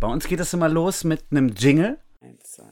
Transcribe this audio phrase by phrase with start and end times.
[0.00, 1.98] Bei uns geht es immer los mit einem Jingle.
[2.22, 2.64] Eins, zwei,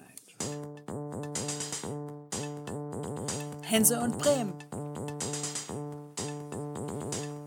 [3.60, 4.54] Hense und Bremen.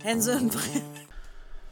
[0.03, 1.01] Hense und Bremen.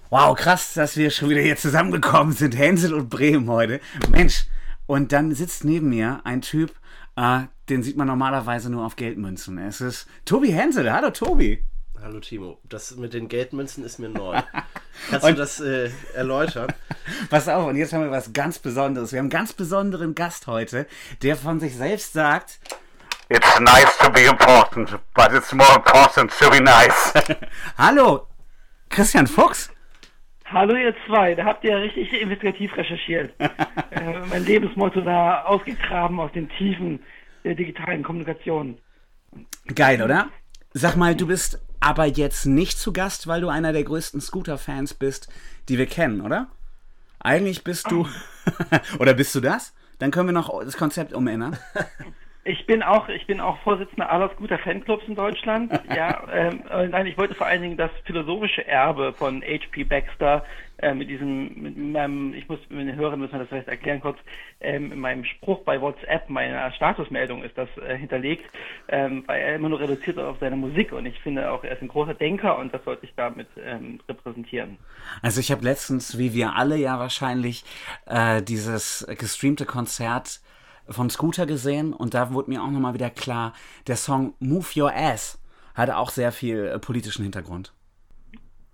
[0.10, 2.58] Wow, krass, dass wir schon wieder hier zusammengekommen sind.
[2.58, 3.80] Hänsel und Bremen heute.
[4.10, 4.48] Mensch,
[4.88, 6.72] und dann sitzt neben mir ein Typ,
[7.16, 9.60] äh, den sieht man normalerweise nur auf Geldmünzen.
[9.60, 10.92] Es ist Tobi Hänsel.
[10.92, 11.64] Hallo Tobi.
[12.02, 12.60] Hallo Timo.
[12.64, 14.42] Das mit den Geldmünzen ist mir neu.
[15.10, 16.74] Kannst du das äh, erläutern?
[17.30, 19.12] Pass auf, und jetzt haben wir was ganz Besonderes.
[19.12, 20.86] Wir haben einen ganz besonderen Gast heute,
[21.22, 22.60] der von sich selbst sagt,
[23.32, 27.14] It's nice to be important, but it's more important to be nice.
[27.78, 28.26] Hallo,
[28.90, 29.70] Christian Fuchs.
[30.46, 33.32] Hallo ihr zwei, da habt ihr ja richtig investigativ recherchiert.
[33.40, 37.04] äh, mein Lebensmotto da ausgegraben aus den Tiefen
[37.44, 38.80] der digitalen Kommunikation.
[39.76, 40.30] Geil, oder?
[40.74, 44.94] Sag mal, du bist aber jetzt nicht zu Gast, weil du einer der größten Scooter-Fans
[44.94, 45.30] bist,
[45.68, 46.48] die wir kennen, oder?
[47.20, 48.08] Eigentlich bist du.
[49.00, 49.74] oder bist du das?
[50.00, 51.58] Dann können wir noch das Konzept umändern.
[52.50, 55.72] Ich bin auch, ich bin auch Vorsitzender aller guter Fanclubs in Deutschland.
[55.96, 59.84] ja, ähm, nein, ich wollte vor allen Dingen das philosophische Erbe von H.P.
[59.84, 60.44] Baxter
[60.80, 64.02] äh, mit diesem, mit meinem, ich muss mit den Hörern müssen wir das vielleicht erklären
[64.02, 64.18] kurz,
[64.62, 68.46] ähm, in meinem Spruch bei WhatsApp, meiner Statusmeldung ist das äh, hinterlegt,
[68.88, 71.84] ähm, weil er immer nur reduziert auf seine Musik und ich finde auch, er ist
[71.84, 74.78] ein großer Denker und das sollte ich damit ähm, repräsentieren.
[75.22, 77.64] Also ich habe letztens, wie wir alle ja wahrscheinlich,
[78.08, 80.42] äh, dieses gestreamte Konzert
[80.90, 83.54] von Scooter gesehen und da wurde mir auch nochmal wieder klar,
[83.88, 85.40] der Song Move Your Ass
[85.76, 87.74] hatte auch sehr viel äh, politischen Hintergrund.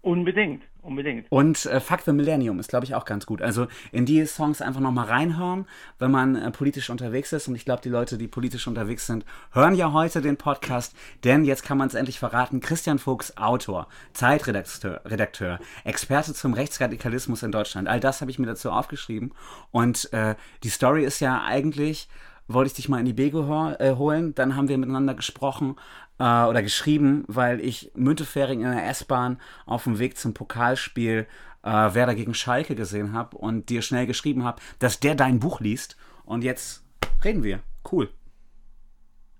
[0.01, 1.27] Unbedingt, unbedingt.
[1.29, 3.41] Und äh, Fuck the Millennium ist, glaube ich, auch ganz gut.
[3.41, 5.65] Also in die Songs einfach nochmal reinhören,
[5.99, 7.47] wenn man äh, politisch unterwegs ist.
[7.47, 10.95] Und ich glaube, die Leute, die politisch unterwegs sind, hören ja heute den Podcast.
[11.23, 12.59] Denn jetzt kann man es endlich verraten.
[12.59, 17.87] Christian Fuchs, Autor, Zeitredakteur, Redakteur, Experte zum Rechtsradikalismus in Deutschland.
[17.87, 19.33] All das habe ich mir dazu aufgeschrieben.
[19.71, 22.07] Und äh, die Story ist ja eigentlich
[22.47, 23.41] wollte ich dich mal in die Bego
[23.79, 24.35] äh, holen.
[24.35, 25.75] Dann haben wir miteinander gesprochen
[26.19, 31.27] äh, oder geschrieben, weil ich Müntefering in der S-Bahn auf dem Weg zum Pokalspiel
[31.63, 35.59] äh, Werder gegen Schalke gesehen habe und dir schnell geschrieben habe, dass der dein Buch
[35.59, 35.97] liest.
[36.23, 36.83] Und jetzt
[37.23, 37.59] reden wir.
[37.91, 38.09] Cool.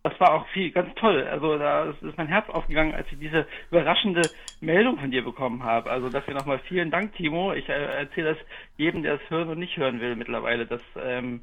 [0.06, 1.24] Das war auch viel, ganz toll.
[1.24, 4.22] Also da ist mein Herz aufgegangen, als ich diese überraschende
[4.62, 5.90] Meldung von dir bekommen habe.
[5.90, 7.54] Also dafür nochmal vielen Dank, Timo.
[7.54, 8.38] Ich äh, erzähle das
[8.78, 11.42] jedem, der es hören und nicht hören will mittlerweile, dass ähm,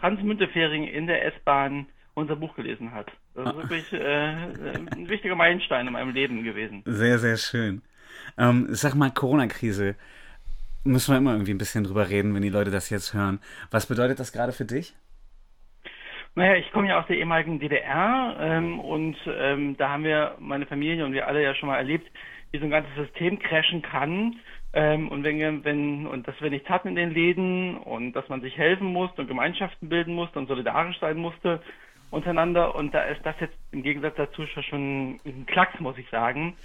[0.00, 3.12] Franz Müntefering in der S-Bahn unser Buch gelesen hat.
[3.34, 6.82] Das ist wirklich äh, ein wichtiger Meilenstein in meinem Leben gewesen.
[6.86, 7.82] Sehr, sehr schön.
[8.38, 9.96] Ähm, sag mal, Corona-Krise.
[10.84, 13.38] Müssen wir immer irgendwie ein bisschen drüber reden, wenn die Leute das jetzt hören.
[13.70, 14.94] Was bedeutet das gerade für dich?
[16.34, 20.64] Naja, ich komme ja aus der ehemaligen DDR ähm, und ähm, da haben wir, meine
[20.64, 22.10] Familie und wir alle ja schon mal erlebt,
[22.50, 24.36] wie so ein ganzes System crashen kann.
[24.72, 28.40] Ähm, und wenn, wenn, und dass wir nichts hatten in den Läden und dass man
[28.40, 31.60] sich helfen musste und Gemeinschaften bilden musste und solidarisch sein musste
[32.10, 32.74] untereinander.
[32.74, 36.56] Und da ist das jetzt im Gegensatz dazu schon ein Klacks, muss ich sagen.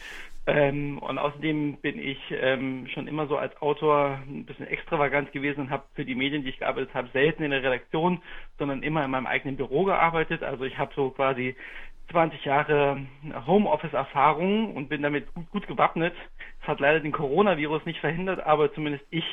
[0.48, 5.62] Ähm, und außerdem bin ich ähm, schon immer so als Autor ein bisschen extravagant gewesen
[5.62, 8.22] und habe für die Medien, die ich gearbeitet habe, selten in der Redaktion,
[8.58, 10.44] sondern immer in meinem eigenen Büro gearbeitet.
[10.44, 11.58] Also ich habe so quasi
[12.12, 13.06] 20 Jahre
[13.46, 16.14] Homeoffice-Erfahrung und bin damit gut, gut gewappnet.
[16.62, 19.26] Es hat leider den Coronavirus nicht verhindert, aber zumindest ich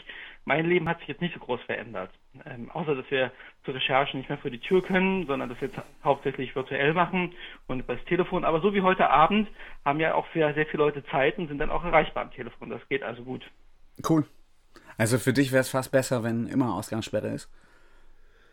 [0.45, 2.11] mein Leben hat sich jetzt nicht so groß verändert.
[2.45, 3.33] Ähm, außer, dass wir
[3.65, 7.33] zur Recherche nicht mehr vor die Tür können, sondern das jetzt hauptsächlich virtuell machen
[7.67, 8.45] und über das Telefon.
[8.45, 9.49] Aber so wie heute Abend
[9.85, 12.71] haben ja auch sehr, sehr viele Leute Zeit und sind dann auch erreichbar am Telefon.
[12.71, 13.43] Das geht also gut.
[14.09, 14.27] Cool.
[14.97, 17.51] Also für dich wäre es fast besser, wenn immer Ausgangssperre ist?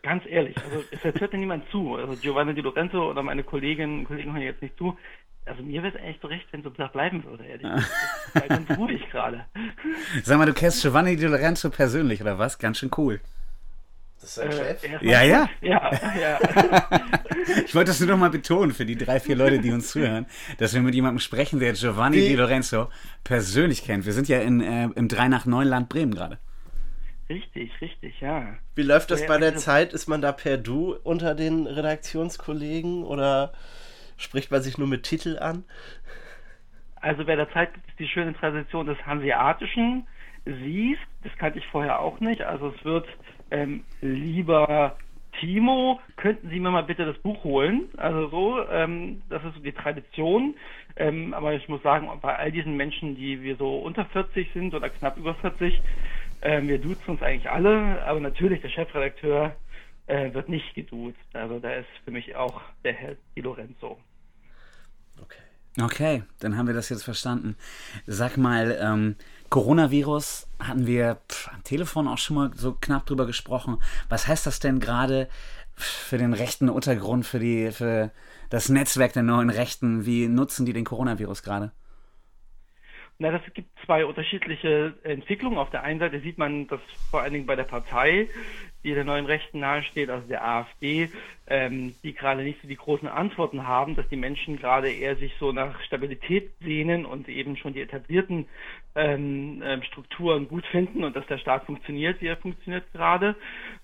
[0.02, 1.94] Ganz ehrlich, also es hört ja niemand zu.
[1.94, 4.98] Also Giovanni Di Lorenzo oder meine Kolleginnen und Kollegen hören jetzt nicht zu.
[5.44, 7.66] Also mir wäre es echt so recht, wenn so bleiben würde, ehrlich.
[8.34, 9.44] Ist ganz ruhig gerade.
[10.22, 12.58] Sag mal, du kennst Giovanni Di Lorenzo persönlich, oder was?
[12.58, 13.20] Ganz schön cool.
[14.20, 15.02] Das ist sein äh, Chef?
[15.02, 15.48] Ja, ja.
[15.60, 15.90] Ja,
[16.20, 16.38] ja.
[17.64, 20.26] ich wollte das nur noch mal betonen für die drei, vier Leute, die uns zuhören,
[20.58, 22.28] dass wir mit jemandem sprechen, der Giovanni Wie?
[22.28, 22.88] Di Lorenzo
[23.24, 24.06] persönlich kennt.
[24.06, 26.38] Wir sind ja in, äh, im 3 nach 9 Land Bremen gerade.
[27.32, 28.56] Richtig, richtig, ja.
[28.74, 29.92] Wie läuft das bei der Zeit?
[29.92, 33.52] Ist man da per Du unter den Redaktionskollegen oder
[34.22, 35.64] Spricht man sich nur mit Titel an?
[36.96, 40.06] Also bei der Zeit gibt es die schöne Tradition des Hanseatischen.
[40.44, 42.42] Siehst, das kannte ich vorher auch nicht.
[42.42, 43.06] Also es wird
[43.50, 44.96] ähm, lieber
[45.40, 47.88] Timo, könnten Sie mir mal bitte das Buch holen?
[47.96, 50.54] Also so, ähm, das ist so die Tradition.
[50.94, 54.74] Ähm, aber ich muss sagen, bei all diesen Menschen, die wir so unter 40 sind
[54.74, 55.80] oder knapp über 40,
[56.42, 59.54] ähm, wir duzen uns eigentlich alle, aber natürlich der Chefredakteur
[60.06, 61.18] äh, wird nicht geduzt.
[61.32, 63.98] Also da ist für mich auch der Herr Di Lorenzo.
[65.20, 65.38] Okay.
[65.80, 67.56] Okay, dann haben wir das jetzt verstanden.
[68.06, 69.16] Sag mal, ähm,
[69.48, 73.78] Coronavirus hatten wir pff, am Telefon auch schon mal so knapp drüber gesprochen.
[74.10, 75.28] Was heißt das denn gerade
[75.74, 78.10] für den rechten Untergrund, für die, für
[78.50, 80.04] das Netzwerk der neuen Rechten?
[80.04, 81.72] Wie nutzen die den Coronavirus gerade?
[83.22, 85.56] Na, das gibt zwei unterschiedliche Entwicklungen.
[85.56, 88.28] Auf der einen Seite sieht man das vor allen Dingen bei der Partei,
[88.82, 91.08] die der neuen Rechten nahesteht, also der AfD,
[91.46, 95.32] ähm, die gerade nicht so die großen Antworten haben, dass die Menschen gerade eher sich
[95.40, 98.46] so nach Stabilität sehnen und eben schon die etablierten
[98.94, 103.34] ähm, ähm, Strukturen gut finden und dass der Staat funktioniert, wie er funktioniert gerade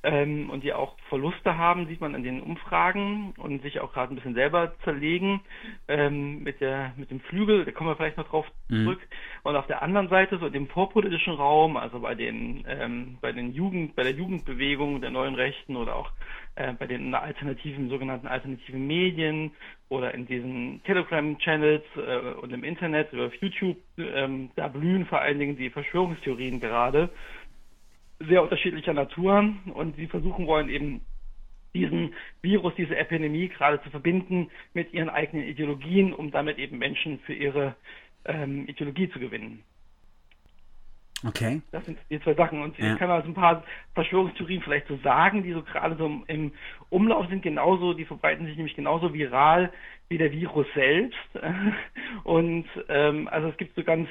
[0.03, 4.15] ähm, und die auch Verluste haben, sieht man an den Umfragen und sich auch gerade
[4.15, 5.41] ein bisschen selber zerlegen
[5.89, 8.85] ähm, mit der mit dem Flügel, da kommen wir vielleicht noch drauf Mhm.
[8.85, 9.01] zurück.
[9.43, 13.33] Und auf der anderen Seite, so in dem vorpolitischen Raum, also bei den ähm, bei
[13.33, 16.11] den Jugend, bei der Jugendbewegung der neuen Rechten oder auch
[16.59, 19.53] äh, bei den alternativen, sogenannten alternativen Medien
[19.89, 25.39] oder in diesen Telegram-Channels äh, und im Internet auf YouTube, ähm, da blühen vor allen
[25.39, 27.11] Dingen die Verschwörungstheorien gerade
[28.19, 31.03] sehr unterschiedlicher Natur und sie versuchen wollen eben
[31.75, 32.13] diesen
[32.43, 37.35] Virus, diese Epidemie gerade zu verbinden mit ihren eigenen Ideologien, um damit eben Menschen für
[37.35, 37.77] ihre
[38.25, 39.63] ähm, Ideologie zu gewinnen.
[41.26, 41.61] Okay.
[41.73, 42.62] Das sind die zwei Sachen.
[42.62, 42.93] Und Ja.
[42.93, 46.53] ich kann also ein paar Verschwörungstheorien vielleicht so sagen, die so gerade so im- im
[46.91, 49.73] Umlauf sind, genauso, die verbreiten sich nämlich genauso viral
[50.09, 51.19] wie der Virus selbst.
[52.25, 54.09] Und ähm, also es gibt so ganz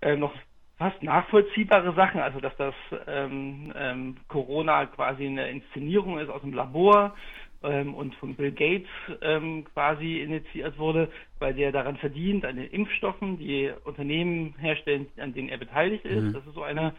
[0.00, 0.32] äh, noch
[0.78, 2.74] fast nachvollziehbare Sachen, also dass das
[3.06, 7.14] ähm, ähm, Corona quasi eine Inszenierung ist aus dem Labor
[7.62, 8.88] ähm, und von Bill Gates
[9.22, 11.08] ähm, quasi initiiert wurde,
[11.38, 16.34] weil der daran verdient, an den Impfstoffen, die Unternehmen herstellen, an denen er beteiligt ist.
[16.34, 16.94] Das ist so eine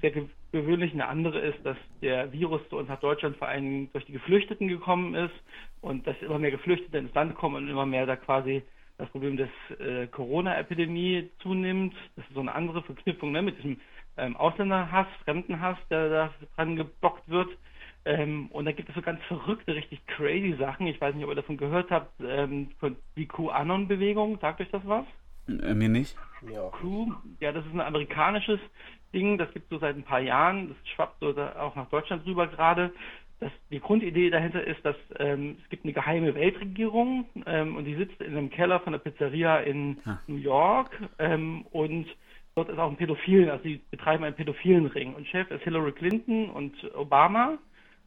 [0.00, 0.92] sehr ge- gewöhnlich.
[0.92, 4.68] Eine andere ist, dass der Virus zu uns nach Deutschland vor allem durch die Geflüchteten
[4.68, 5.34] gekommen ist
[5.80, 8.62] und dass immer mehr Geflüchtete ins Land kommen und immer mehr da quasi
[8.98, 11.94] das Problem des äh, Corona-Epidemie zunimmt.
[12.16, 13.78] Das ist so eine andere Verknüpfung ne, mit diesem
[14.16, 17.50] ähm, Ausländerhass, Fremdenhass, der da dran gebockt wird.
[18.06, 20.86] Ähm, und da gibt es so ganz verrückte, richtig crazy Sachen.
[20.86, 24.38] Ich weiß nicht, ob ihr davon gehört habt, ähm, von die QAnon-Bewegung.
[24.40, 25.04] Sagt euch das was?
[25.48, 26.16] Äh, mir nicht.
[26.52, 26.70] Ja.
[26.70, 28.60] Crew, ja, das ist ein amerikanisches
[29.12, 31.88] Ding, das gibt es so seit ein paar Jahren, das schwappt so da auch nach
[31.88, 32.92] Deutschland rüber gerade.
[33.40, 37.96] Das, die Grundidee dahinter ist, dass ähm, es gibt eine geheime Weltregierung ähm, und die
[37.96, 40.20] sitzt in einem Keller von einer Pizzeria in Ah.
[40.26, 42.06] New York ähm, und
[42.54, 45.92] dort ist auch ein Pädophilen, also die betreiben einen pädophilen Ring und Chef ist Hillary
[45.92, 47.58] Clinton und Obama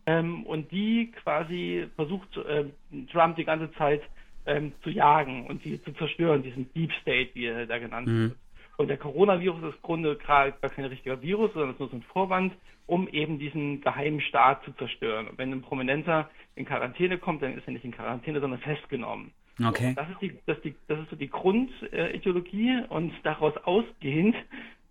[0.09, 2.71] ähm, und die quasi versucht ähm,
[3.11, 4.01] Trump die ganze Zeit
[4.47, 8.35] ähm, zu jagen und die zu zerstören, diesen Deep State, wie er da genannt wird.
[8.77, 11.89] Und der Coronavirus ist im Grunde gerade gar kein richtiger Virus, sondern es ist nur
[11.89, 12.53] so ein Vorwand,
[12.87, 15.27] um eben diesen geheimen Staat zu zerstören.
[15.27, 19.31] Und wenn ein Prominenter in Quarantäne kommt, dann ist er nicht in Quarantäne, sondern festgenommen.
[19.63, 19.93] Okay.
[19.95, 24.35] Das ist die, das die, das ist so die Grundideologie und daraus ausgehend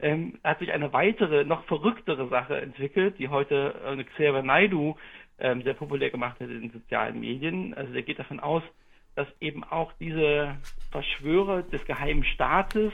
[0.01, 4.97] ähm, hat sich eine weitere, noch verrücktere Sache entwickelt, die heute äh, Xavier Naidu
[5.39, 7.75] ähm, sehr populär gemacht hat in den sozialen Medien.
[7.75, 8.63] Also der geht davon aus,
[9.15, 10.57] dass eben auch diese
[10.93, 12.93] Verschwörer des geheimen Staates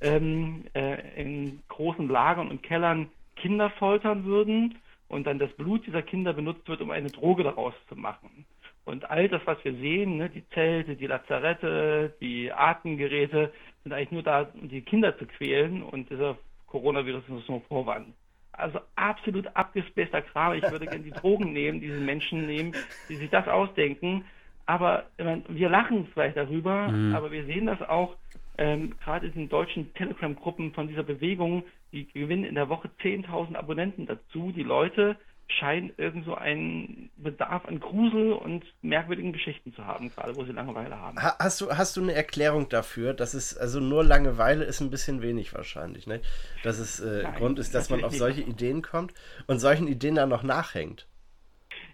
[0.00, 4.78] ähm, äh, in großen Lagern und Kellern Kinder foltern würden
[5.08, 8.44] und dann das Blut dieser Kinder benutzt wird, um eine Droge daraus zu machen.
[8.84, 14.12] Und all das, was wir sehen, ne, die Zelte, die Lazarette, die Atemgeräte, sind eigentlich
[14.12, 18.14] nur da, um die Kinder zu quälen und dieser Coronavirus ist nur Vorwand.
[18.52, 20.54] Also absolut abgespaceder Kram.
[20.54, 22.74] Ich würde gerne die Drogen nehmen, diese Menschen nehmen,
[23.08, 24.24] die sich das ausdenken.
[24.66, 28.16] Aber meine, wir lachen vielleicht darüber, aber wir sehen das auch
[28.58, 33.56] ähm, gerade in den deutschen Telegram-Gruppen von dieser Bewegung, die gewinnen in der Woche 10.000
[33.56, 34.52] Abonnenten dazu.
[34.52, 35.16] Die Leute
[35.48, 40.52] scheinen irgend so einen Bedarf an Grusel und merkwürdigen Geschichten zu haben, gerade wo sie
[40.52, 41.16] Langeweile haben.
[41.16, 43.14] Ha- Hast du, hast du eine Erklärung dafür?
[43.14, 46.20] dass es also nur Langeweile ist ein bisschen wenig wahrscheinlich, ne?
[46.62, 49.12] Dass es äh, Nein, Grund ist, dass man auf solche Ideen kommt
[49.46, 51.06] und solchen Ideen dann noch nachhängt.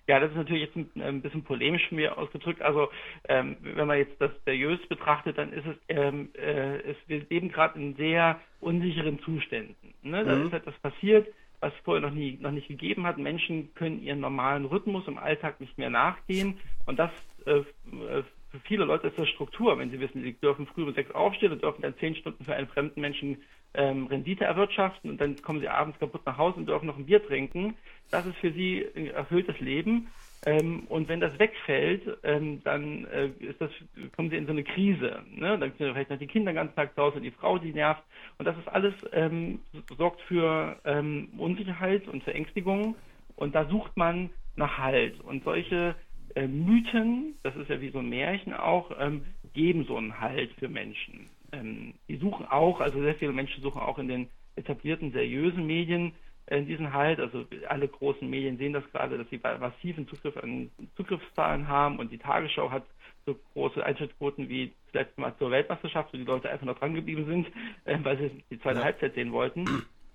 [0.07, 2.63] Ja, das ist natürlich jetzt ein, ein bisschen polemisch von mir ausgedrückt.
[2.63, 2.89] Also
[3.29, 7.51] ähm, wenn man jetzt das seriös betrachtet, dann ist es, ähm, äh, es wir leben
[7.53, 9.95] gerade in sehr unsicheren Zuständen.
[10.03, 10.25] Ne?
[10.25, 11.29] Da ist etwas passiert,
[11.61, 13.19] was es vorher noch nie noch nicht gegeben hat.
[13.19, 17.11] Menschen können ihren normalen Rhythmus im Alltag nicht mehr nachgehen und das
[17.47, 20.95] äh, äh, für viele Leute ist das Struktur, wenn sie wissen, sie dürfen früh um
[20.95, 23.43] sechs aufstehen und dürfen dann zehn Stunden für einen fremden Menschen
[23.75, 27.07] ähm, Rendite erwirtschaften und dann kommen sie abends kaputt nach Hause und dürfen noch ein
[27.07, 27.77] Bier trinken.
[28.11, 30.09] Das ist für sie ein erfülltes Leben.
[30.47, 33.71] Ähm, und wenn das wegfällt, ähm, dann äh, das,
[34.15, 35.23] kommen sie in so eine Krise.
[35.35, 35.59] Ne?
[35.59, 38.03] Dann sind vielleicht noch die Kinder den ganzen Tag zu Hause, die Frau, die nervt.
[38.39, 39.61] Und das ist alles, ähm,
[39.97, 42.95] sorgt für ähm, Unsicherheit und Verängstigung.
[43.37, 45.21] Und da sucht man nach Halt.
[45.21, 45.95] Und solche
[46.35, 50.53] äh, Mythen, das ist ja wie so ein Märchen auch, ähm, geben so einen Halt
[50.59, 51.29] für Menschen.
[51.53, 56.13] Ähm, die suchen auch, also sehr viele Menschen suchen auch in den etablierten, seriösen Medien
[56.49, 57.21] äh, diesen Halt.
[57.21, 62.11] Also alle großen Medien sehen das gerade, dass sie massiven Zugriff an Zugriffszahlen haben und
[62.11, 62.85] die Tagesschau hat
[63.27, 66.95] so große Einschaltquoten wie das letzte Mal zur Weltmeisterschaft, wo die Leute einfach noch dran
[66.95, 67.47] geblieben sind,
[67.85, 68.85] äh, weil sie die zweite ja.
[68.85, 69.67] Halbzeit sehen wollten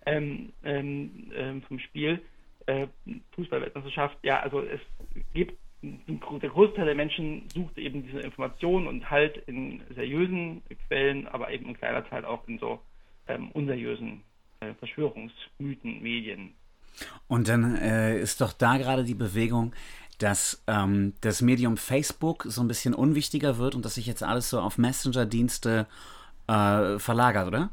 [0.05, 2.19] ähm, ähm, ähm, vom Spiel.
[2.65, 2.87] Äh,
[3.35, 4.79] Fußball-Weltmeisterschaft, ja, also es
[5.33, 11.51] gibt der Großteil der Menschen sucht eben diese Informationen und halt in seriösen Quellen, aber
[11.51, 12.79] eben ein kleiner Teil auch in so
[13.27, 14.23] ähm, unseriösen
[14.75, 16.53] Verschwörungsmythen, Medien.
[17.27, 19.73] Und dann äh, ist doch da gerade die Bewegung,
[20.19, 24.49] dass ähm, das Medium Facebook so ein bisschen unwichtiger wird und dass sich jetzt alles
[24.49, 25.87] so auf Messenger-Dienste
[26.47, 27.69] äh, verlagert, oder?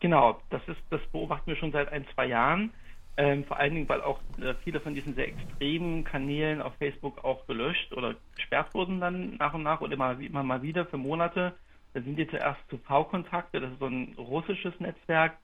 [0.00, 2.70] Genau, das ist, das beobachten wir schon seit ein, zwei Jahren.
[3.16, 7.22] Ähm, vor allen Dingen, weil auch äh, viele von diesen sehr extremen Kanälen auf Facebook
[7.22, 10.96] auch gelöscht oder gesperrt wurden dann nach und nach oder immer, immer mal wieder für
[10.96, 11.52] Monate.
[11.92, 15.36] Da sind die zuerst zu V-Kontakte, das ist so ein russisches Netzwerk,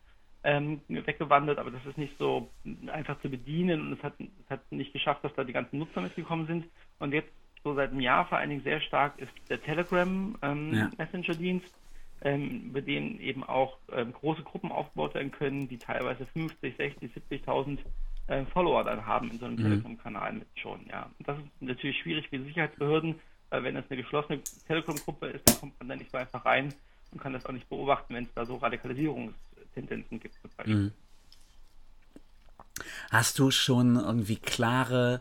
[0.47, 2.49] ähm, weggewandert, aber das ist nicht so
[2.87, 6.01] einfach zu bedienen und es hat, es hat nicht geschafft, dass da die ganzen Nutzer
[6.01, 6.67] mitgekommen sind.
[7.01, 7.33] Und jetzt
[7.65, 10.91] so seit einem Jahr vor allen Dingen sehr stark ist der Telegram ähm, ja.
[10.97, 11.75] Messenger-Dienst,
[12.23, 17.11] ähm, über den eben auch ähm, große Gruppen aufgebaut werden können, die teilweise 50, 60,
[17.29, 17.79] 70.000
[18.29, 19.63] äh, Follower dann haben in so einem mhm.
[19.63, 20.87] Telegram-Kanal mit schon.
[20.89, 23.17] Ja, und das ist natürlich schwierig für die Sicherheitsbehörden,
[23.51, 26.73] weil wenn es eine geschlossene Telegram-Gruppe ist, dann kommt man da nicht so einfach rein
[27.11, 29.35] und kann das auch nicht beobachten, wenn es da so Radikalisierungs
[29.77, 30.75] Tendenzen gibt zum Beispiel.
[30.75, 30.93] Mhm.
[33.11, 35.21] Hast du schon irgendwie klare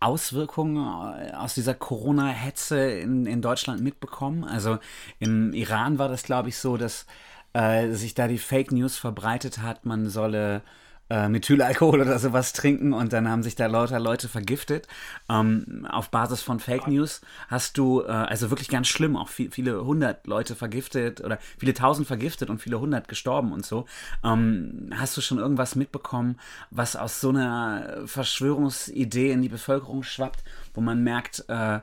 [0.00, 0.76] Auswirkungen
[1.18, 4.44] äh, aus dieser Corona-Hetze in, in Deutschland mitbekommen?
[4.44, 4.78] Also
[5.18, 7.06] im Iran war das, glaube ich, so, dass
[7.52, 10.62] äh, sich da die Fake News verbreitet hat, man solle
[11.08, 14.88] äh, Methylalkohol oder sowas trinken und dann haben sich da lauter Leute vergiftet.
[15.28, 19.50] Ähm, auf Basis von Fake News hast du, äh, also wirklich ganz schlimm, auch viel,
[19.50, 23.86] viele hundert Leute vergiftet oder viele tausend vergiftet und viele hundert gestorben und so.
[24.24, 26.38] Ähm, hast du schon irgendwas mitbekommen,
[26.70, 30.42] was aus so einer Verschwörungsidee in die Bevölkerung schwappt,
[30.74, 31.80] wo man merkt, äh,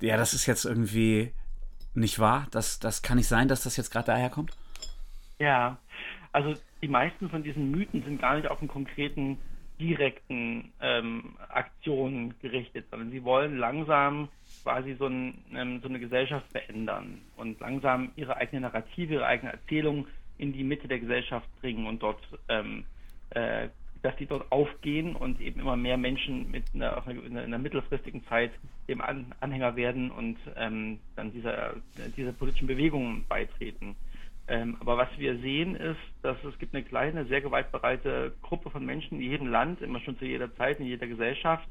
[0.00, 1.32] ja, das ist jetzt irgendwie
[1.94, 2.46] nicht wahr?
[2.50, 4.52] Das, das kann nicht sein, dass das jetzt gerade daher kommt?
[5.38, 5.78] Ja,
[6.32, 6.54] also
[6.84, 9.38] die meisten von diesen Mythen sind gar nicht auf einen konkreten,
[9.80, 14.28] direkten ähm, Aktionen gerichtet, sondern sie wollen langsam
[14.62, 19.52] quasi so, ein, ähm, so, eine Gesellschaft verändern und langsam ihre eigene Narrative, ihre eigene
[19.52, 22.84] Erzählung in die Mitte der Gesellschaft bringen und dort, ähm,
[23.30, 23.68] äh,
[24.02, 28.50] dass die dort aufgehen und eben immer mehr Menschen mit einer, in einer mittelfristigen Zeit
[28.88, 31.76] dem An Anhänger werden und ähm, dann dieser,
[32.14, 33.96] dieser politischen Bewegung beitreten.
[34.46, 38.84] Ähm, aber was wir sehen ist, dass es gibt eine kleine, sehr gewaltbereite Gruppe von
[38.84, 41.66] Menschen in jedem Land, immer schon zu jeder Zeit, in jeder Gesellschaft,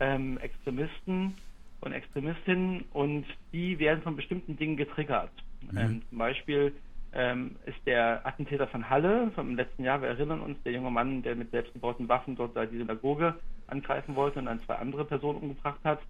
[0.00, 1.34] ähm, Extremisten
[1.80, 5.32] und Extremistinnen und die werden von bestimmten Dingen getriggert.
[5.70, 5.78] Mhm.
[5.78, 6.74] Ähm, zum Beispiel
[7.12, 11.22] ähm, ist der Attentäter von Halle vom letzten Jahr, wir erinnern uns, der junge Mann,
[11.22, 13.34] der mit selbstgebauten Waffen dort da die Synagoge
[13.66, 16.00] angreifen wollte und dann zwei andere Personen umgebracht hat,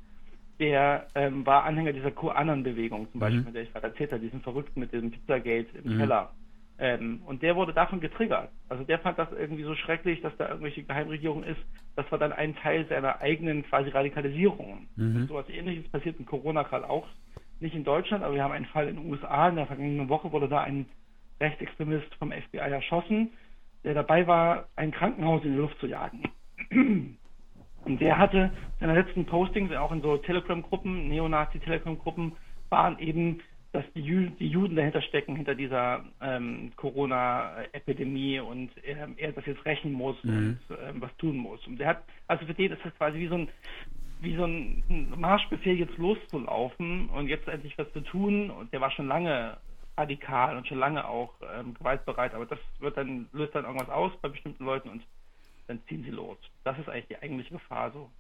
[0.60, 3.46] der ähm, war Anhänger dieser QAnon-Bewegung, zum Beispiel, mhm.
[3.46, 5.98] mit der ich gerade erzählt habe, diesen Verrückten mit diesem Pizzagate im mhm.
[5.98, 6.30] Keller.
[6.78, 8.50] Ähm, und der wurde davon getriggert.
[8.68, 11.60] Also der fand das irgendwie so schrecklich, dass da irgendwelche Geheimregierung ist.
[11.96, 14.86] Das war dann ein Teil seiner eigenen quasi Radikalisierung.
[14.96, 15.26] Mhm.
[15.26, 17.06] So was ähnliches passiert in Corona gerade auch.
[17.58, 19.48] Nicht in Deutschland, aber wir haben einen Fall in den USA.
[19.48, 20.86] In der vergangenen Woche wurde da ein
[21.40, 23.30] Rechtsextremist vom FBI erschossen,
[23.84, 26.22] der dabei war, ein Krankenhaus in die Luft zu jagen.
[27.84, 32.32] Und der hatte seine letzten Postings, auch in so Telegram-Gruppen, Neonazi-Telegram-Gruppen,
[32.68, 33.40] waren eben,
[33.72, 39.46] dass die, Jü die, Juden dahinter stecken, hinter dieser ähm, Corona-Epidemie und er, er, das
[39.46, 40.58] jetzt rächen muss mhm.
[40.68, 41.64] und ähm, was tun muss.
[41.66, 43.48] Und der hat, also für den ist das quasi wie so ein
[44.22, 44.82] wie so ein
[45.16, 48.50] Marschbefehl jetzt loszulaufen und jetzt endlich was zu tun.
[48.50, 49.56] Und der war schon lange
[49.96, 54.12] radikal und schon lange auch ähm, gewaltbereit, aber das wird dann, löst dann irgendwas aus
[54.20, 55.02] bei bestimmten Leuten und
[55.70, 56.36] dann ziehen sie los.
[56.64, 58.10] Das ist eigentlich die eigentliche Gefahr so.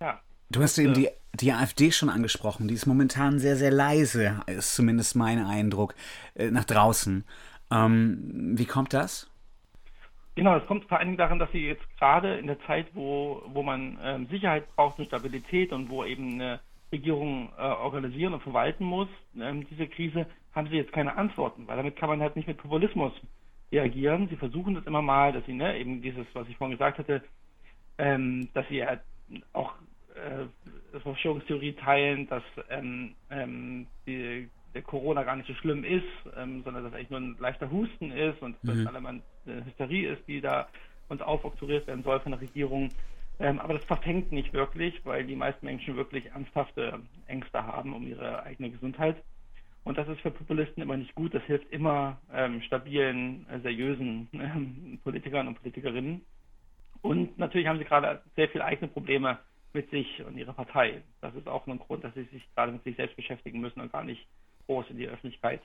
[0.00, 0.20] Ja.
[0.50, 2.68] Du hast eben die, die AfD schon angesprochen.
[2.68, 5.94] Die ist momentan sehr, sehr leise, ist zumindest mein Eindruck,
[6.34, 7.24] äh, nach draußen.
[7.70, 9.30] Ähm, wie kommt das?
[10.36, 13.42] Genau, es kommt vor allen Dingen daran, dass sie jetzt gerade in der Zeit, wo,
[13.46, 18.42] wo man ähm, Sicherheit braucht und Stabilität und wo eben eine Regierung äh, organisieren und
[18.42, 22.36] verwalten muss, ähm, diese Krise, haben sie jetzt keine Antworten, weil damit kann man halt
[22.36, 23.12] nicht mit Populismus
[23.74, 24.28] reagieren.
[24.28, 27.22] Sie versuchen das immer mal, dass sie ne, eben dieses, was ich vorhin gesagt hatte,
[27.98, 29.00] ähm, dass sie halt
[29.52, 29.74] auch
[30.14, 36.04] äh, Verschwörungstheorie teilen, dass ähm, ähm, die, der Corona gar nicht so schlimm ist,
[36.36, 38.68] ähm, sondern dass eigentlich nur ein leichter Husten ist und mhm.
[38.68, 40.68] dass alle mal eine Hysterie ist, die da
[41.08, 42.90] uns aufoktroyiert werden soll von der Regierung.
[43.40, 48.06] Ähm, aber das verfängt nicht wirklich, weil die meisten Menschen wirklich ernsthafte Ängste haben um
[48.06, 49.16] ihre eigene Gesundheit.
[49.84, 51.34] Und das ist für Populisten immer nicht gut.
[51.34, 56.24] Das hilft immer ähm, stabilen, äh, seriösen ähm, Politikern und Politikerinnen.
[57.02, 59.38] Und natürlich haben sie gerade sehr viele eigene Probleme
[59.74, 61.02] mit sich und ihrer Partei.
[61.20, 63.92] Das ist auch ein Grund, dass sie sich gerade mit sich selbst beschäftigen müssen und
[63.92, 64.26] gar nicht
[64.66, 65.60] groß in die Öffentlichkeit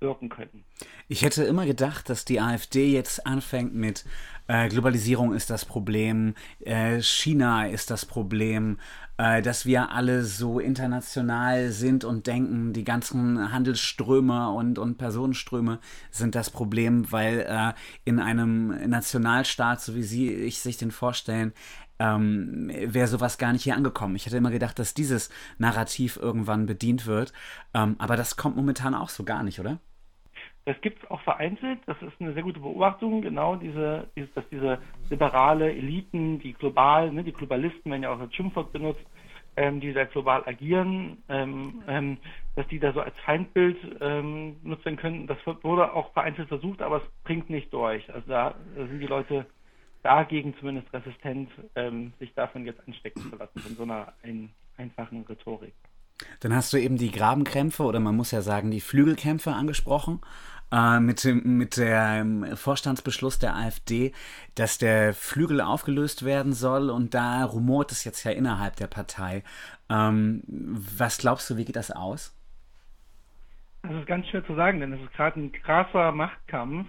[0.00, 0.64] wirken können.
[1.08, 4.04] Ich hätte immer gedacht, dass die AfD jetzt anfängt mit
[4.46, 8.78] äh, Globalisierung ist das Problem, äh, China ist das Problem,
[9.16, 15.78] äh, dass wir alle so international sind und denken, die ganzen Handelsströme und, und Personenströme
[16.10, 21.52] sind das Problem, weil äh, in einem Nationalstaat, so wie Sie ich sich den vorstellen,
[22.00, 24.16] ähm, wäre sowas gar nicht hier angekommen.
[24.16, 25.28] Ich hätte immer gedacht, dass dieses
[25.58, 27.32] Narrativ irgendwann bedient wird,
[27.74, 29.80] ähm, aber das kommt momentan auch so gar nicht, oder?
[30.66, 31.80] Das gibt es auch vereinzelt.
[31.86, 33.22] Das ist eine sehr gute Beobachtung.
[33.22, 38.34] Genau diese, dass diese liberale Eliten, die global, ne, die Globalisten, wenn ja auch das
[38.34, 39.04] Schimpfwort benutzt,
[39.56, 42.18] ähm, die da global agieren, ähm, ähm,
[42.56, 45.26] dass die da so als Feindbild ähm, nutzen können.
[45.26, 48.12] Das wurde auch vereinzelt versucht, aber es bringt nicht durch.
[48.12, 49.46] Also da, da sind die Leute
[50.02, 55.24] dagegen zumindest resistent, ähm, sich davon jetzt anstecken zu lassen, von so einer ein, einfachen
[55.28, 55.74] Rhetorik.
[56.40, 60.20] Dann hast du eben die Grabenkrämpfe oder man muss ja sagen die Flügelkämpfe angesprochen
[60.72, 64.12] äh, mit, dem, mit dem Vorstandsbeschluss der AfD,
[64.54, 69.42] dass der Flügel aufgelöst werden soll und da rumort es jetzt ja innerhalb der Partei.
[69.88, 72.36] Ähm, was glaubst du, wie geht das aus?
[73.82, 76.88] Das ist ganz schwer zu sagen, denn es ist gerade ein krasser Machtkampf.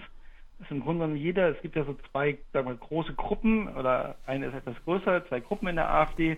[0.60, 3.68] Es ist im Grunde genommen jeder, es gibt ja so zwei sagen wir, große Gruppen
[3.76, 6.38] oder eine ist etwas größer, zwei Gruppen in der AfD.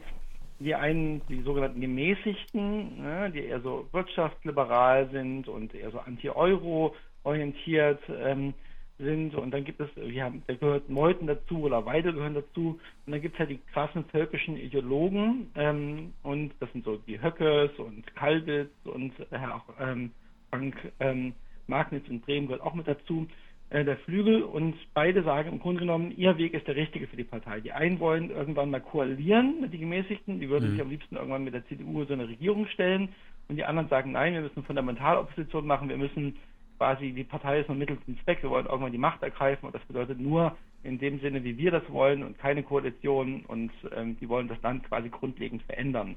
[0.64, 6.96] Die einen, die sogenannten Gemäßigten, ne, die eher so wirtschaftsliberal sind und eher so anti-Euro
[7.24, 8.54] orientiert ähm,
[8.98, 9.36] sind.
[9.36, 12.80] Und dann gibt es, wir haben, da gehört Meuthen dazu oder Weidel gehören dazu.
[13.06, 15.52] Und dann gibt es halt die krassen völkischen Ideologen.
[15.56, 20.12] Ähm, und das sind so die Höckes und Kalbitz und äh, auch ähm,
[20.50, 21.34] Frank ähm,
[21.68, 23.28] Magnitz und Bremen gehört auch mit dazu.
[23.74, 27.18] Äh, der Flügel und beide sagen im Grunde genommen, ihr Weg ist der richtige für
[27.18, 27.60] die Partei.
[27.60, 30.72] Die einen wollen irgendwann mal koalieren mit den Gemäßigten, die würden mhm.
[30.74, 33.10] sich am liebsten irgendwann mit der CDU so eine Regierung stellen
[33.48, 36.36] und die anderen sagen, nein, wir müssen Fundamentalopposition machen, wir müssen
[36.78, 39.74] quasi, die Partei ist nur Mittel zum Zweck, wir wollen irgendwann die Macht ergreifen und
[39.74, 44.18] das bedeutet nur in dem Sinne, wie wir das wollen und keine Koalition und ähm,
[44.20, 46.16] die wollen das Land quasi grundlegend verändern.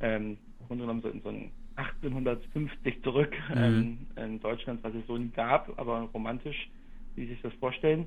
[0.00, 3.56] Ähm, Im Grunde genommen so in so ein 1850 zurück mhm.
[3.56, 6.68] ähm, in Deutschland, was es so nie gab, aber romantisch,
[7.14, 8.06] wie Sie sich das vorstellen.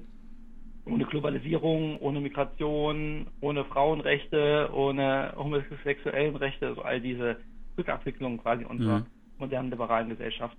[0.85, 7.37] Ohne Globalisierung, ohne Migration, ohne Frauenrechte, ohne homosexuellen Rechte, also all diese
[7.77, 9.05] Rückabwicklungen quasi unserer mhm.
[9.39, 10.57] modernen liberalen Gesellschaft.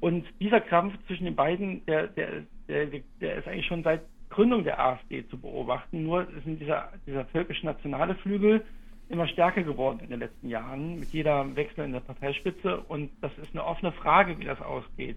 [0.00, 2.86] Und dieser Kampf zwischen den beiden, der, der, der,
[3.20, 6.02] der ist eigentlich schon seit Gründung der AfD zu beobachten.
[6.02, 8.64] Nur sind dieser, dieser völkische nationale Flügel
[9.08, 12.80] immer stärker geworden in den letzten Jahren mit jeder Wechsel in der Parteispitze.
[12.88, 15.16] Und das ist eine offene Frage, wie das ausgeht,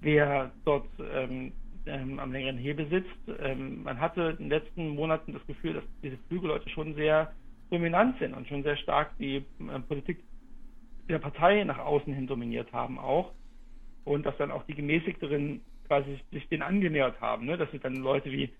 [0.00, 1.52] wer dort ähm,
[1.86, 3.40] ähm, am längeren Hebel sitzt.
[3.40, 7.32] Ähm, man hatte in den letzten Monaten das Gefühl, dass diese Flügelleute schon sehr
[7.70, 10.22] dominant sind und schon sehr stark die äh, Politik
[11.08, 13.32] der Partei nach außen hin dominiert haben auch
[14.04, 17.56] und dass dann auch die Gemäßigteren quasi sich den angenähert haben, ne?
[17.56, 18.50] dass sie dann Leute wie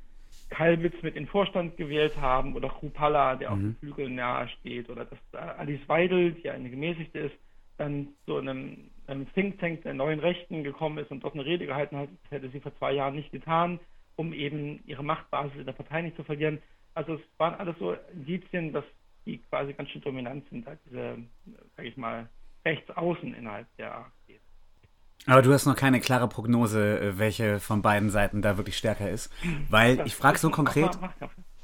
[0.51, 3.55] Kalbitz mit in den Vorstand gewählt haben oder Krupalla, der mhm.
[3.55, 5.19] auf den Flügeln nahe steht, oder dass
[5.59, 7.37] Alice Weidel, die eine Gemäßigte ist,
[7.79, 11.67] dann zu einem, einem Think Tank der neuen Rechten gekommen ist und dort eine Rede
[11.67, 13.79] gehalten hat, hätte sie vor zwei Jahren nicht getan,
[14.17, 16.61] um eben ihre Machtbasis in der Partei nicht zu verlieren.
[16.95, 18.85] Also es waren alles so Indizien, dass
[19.27, 21.19] die quasi ganz schön dominant sind, halt diese,
[21.77, 22.29] sage ich mal,
[22.65, 24.41] rechts außen innerhalb der AfD.
[25.27, 29.11] Aber du hast noch keine klare Prognose, äh, welche von beiden Seiten da wirklich stärker
[29.11, 29.33] ist.
[29.69, 30.97] Weil das ich frage so konkret.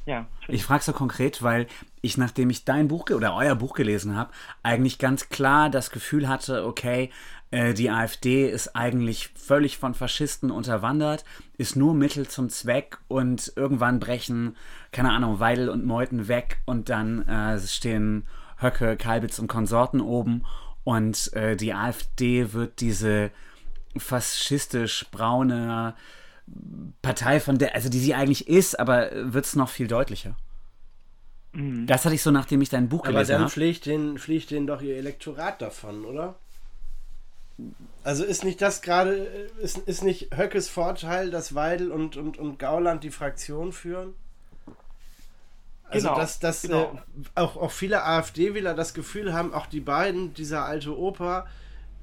[0.04, 1.66] Ja, ich frage so konkret, weil
[2.00, 6.28] ich, nachdem ich dein Buch oder euer Buch gelesen habe, eigentlich ganz klar das Gefühl
[6.28, 7.10] hatte, okay,
[7.52, 11.24] äh, die AfD ist eigentlich völlig von Faschisten unterwandert,
[11.56, 14.56] ist nur Mittel zum Zweck und irgendwann brechen,
[14.90, 18.26] keine Ahnung, Weidel und Meuthen weg und dann äh, stehen
[18.58, 20.44] Höcke, Kalbitz und Konsorten oben
[20.82, 23.30] und äh, die AfD wird diese
[23.96, 25.94] faschistisch braune
[27.02, 30.36] Partei, von der, also die sie eigentlich ist, aber wird es noch viel deutlicher.
[31.52, 31.86] Mhm.
[31.86, 33.44] Das hatte ich so, nachdem ich dein Buch aber gelesen habe.
[33.44, 36.36] Aber dann fliegt denen, fliegt doch ihr Elektorat davon, oder?
[38.04, 39.12] Also ist nicht das gerade,
[39.60, 44.14] ist, ist nicht Höckes Vorteil, dass Weidel und, und, und Gauland die Fraktion führen?
[45.88, 46.98] Also genau, dass, dass genau.
[47.14, 51.46] äh, auch, auch viele AfD-Wähler das Gefühl haben, auch die beiden, dieser alte Opa,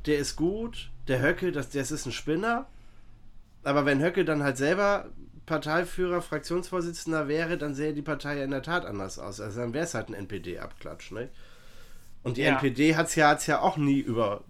[0.05, 2.67] der ist gut, der Höcke, das, das ist ein Spinner.
[3.63, 5.09] Aber wenn Höcke dann halt selber
[5.45, 9.41] Parteiführer, Fraktionsvorsitzender wäre, dann sähe die Partei ja in der Tat anders aus.
[9.41, 11.29] Also dann wäre es halt ein NPD-Abklatsch, ne?
[12.23, 12.49] Und die Ja.
[12.53, 14.43] NPD hat es ja, hat's ja auch nie über.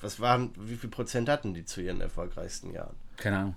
[0.00, 2.94] Was waren, wie viel Prozent hatten die zu ihren erfolgreichsten Jahren?
[3.16, 3.56] Keine Ahnung.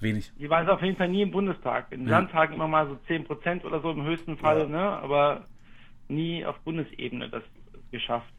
[0.00, 0.32] Wenig.
[0.38, 1.92] Die waren auf jeden Fall nie im Bundestag.
[1.92, 2.18] In Ja.
[2.18, 4.66] Landtagen immer mal so 10 Prozent oder so im höchsten Fall, Ja.
[4.66, 4.78] ne?
[4.80, 5.46] aber
[6.08, 7.42] nie auf Bundesebene das
[7.92, 8.32] geschafft.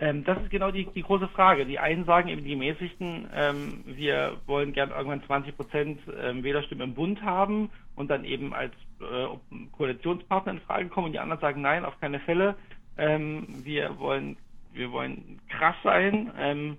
[0.00, 1.66] Ähm, das ist genau die, die große Frage.
[1.66, 6.88] Die einen sagen eben die Gemäßigten, ähm, wir wollen gern irgendwann 20 Prozent ähm, Wählerstimmen
[6.88, 9.26] im Bund haben und dann eben als äh,
[9.72, 11.08] Koalitionspartner in Frage kommen.
[11.08, 12.56] Und die anderen sagen nein, auf keine Fälle.
[12.96, 14.38] Ähm, wir wollen
[14.72, 16.78] wir wollen krass sein ähm,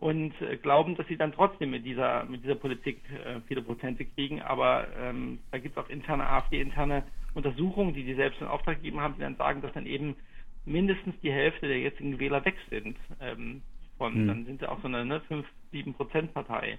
[0.00, 4.06] und äh, glauben, dass sie dann trotzdem mit dieser mit dieser Politik äh, viele Prozente
[4.06, 4.40] kriegen.
[4.40, 7.02] Aber ähm, da gibt es auch interne AfD-interne
[7.34, 10.16] Untersuchungen, die die selbst in Auftrag gegeben haben, die dann sagen, dass dann eben
[10.64, 12.96] mindestens die Hälfte der jetzigen Wähler weg sind.
[13.20, 13.62] Ähm,
[13.98, 14.26] von, Hm.
[14.26, 16.78] Dann sind sie auch so eine ne, 5, 7 Prozent Partei.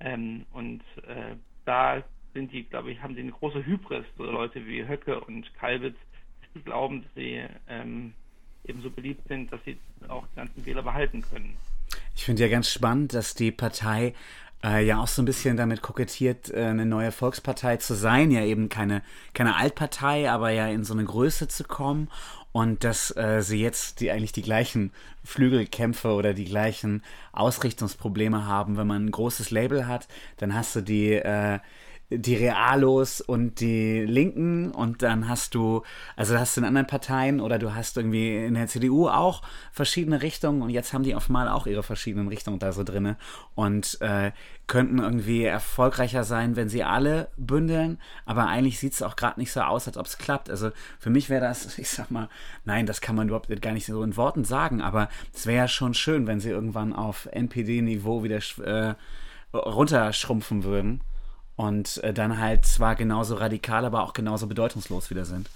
[0.00, 4.66] Ähm, und äh, da sind die, glaube ich, haben sie eine große Hybris, so Leute
[4.66, 5.96] wie Höcke und Kalbitz,
[6.54, 8.12] die glauben, dass sie ähm,
[8.64, 11.56] eben so beliebt sind, dass sie auch die ganzen Wähler behalten können.
[12.14, 14.14] Ich finde ja ganz spannend, dass die Partei
[14.64, 18.42] äh, ja auch so ein bisschen damit kokettiert, äh, eine neue Volkspartei zu sein, ja
[18.44, 22.08] eben keine, keine Altpartei, aber ja in so eine Größe zu kommen
[22.54, 24.92] und dass äh, sie jetzt die eigentlich die gleichen
[25.24, 30.80] Flügelkämpfe oder die gleichen Ausrichtungsprobleme haben, wenn man ein großes Label hat, dann hast du
[30.80, 31.58] die äh,
[32.10, 35.82] die Realos und die Linken und dann hast du,
[36.16, 40.22] also hast du in anderen Parteien oder du hast irgendwie in der CDU auch verschiedene
[40.22, 43.16] Richtungen und jetzt haben die auf mal auch ihre verschiedenen Richtungen da so drinne.
[43.54, 44.32] Und äh,
[44.66, 49.52] könnten irgendwie erfolgreicher sein, wenn sie alle bündeln, aber eigentlich sieht es auch gerade nicht
[49.52, 50.48] so aus, als ob es klappt.
[50.48, 52.28] Also für mich wäre das, ich sag mal,
[52.64, 55.68] nein, das kann man überhaupt gar nicht so in Worten sagen, aber es wäre ja
[55.68, 58.94] schon schön, wenn sie irgendwann auf NPD-Niveau wieder äh,
[59.56, 61.00] runterschrumpfen würden
[61.56, 65.48] und äh, dann halt zwar genauso radikal, aber auch genauso bedeutungslos wieder sind.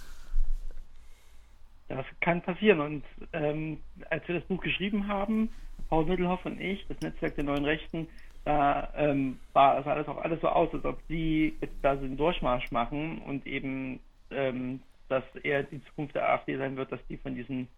[1.89, 2.81] Das kann passieren.
[2.81, 3.79] Und ähm,
[4.11, 5.49] als wir das Buch geschrieben haben,
[5.89, 8.09] Paul Mittelhoff und ich, das Netzwerk der neuen Rechten,
[8.49, 12.05] da ähm, war, sah das auch alles so aus, als ob sie jetzt da so
[12.07, 14.81] einen Durchmarsch machen und eben, ähm,
[15.11, 17.69] dass eher die Zukunft der AfD sein wird, dass die von diesen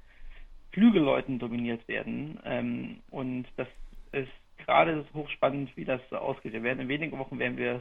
[0.70, 2.38] Flügelleuten dominiert werden.
[2.44, 3.66] Ähm, und das
[4.12, 6.52] ist gerade hochspannend, wie das ausgeht.
[6.52, 7.80] Wir werden in wenigen Wochen werden wir,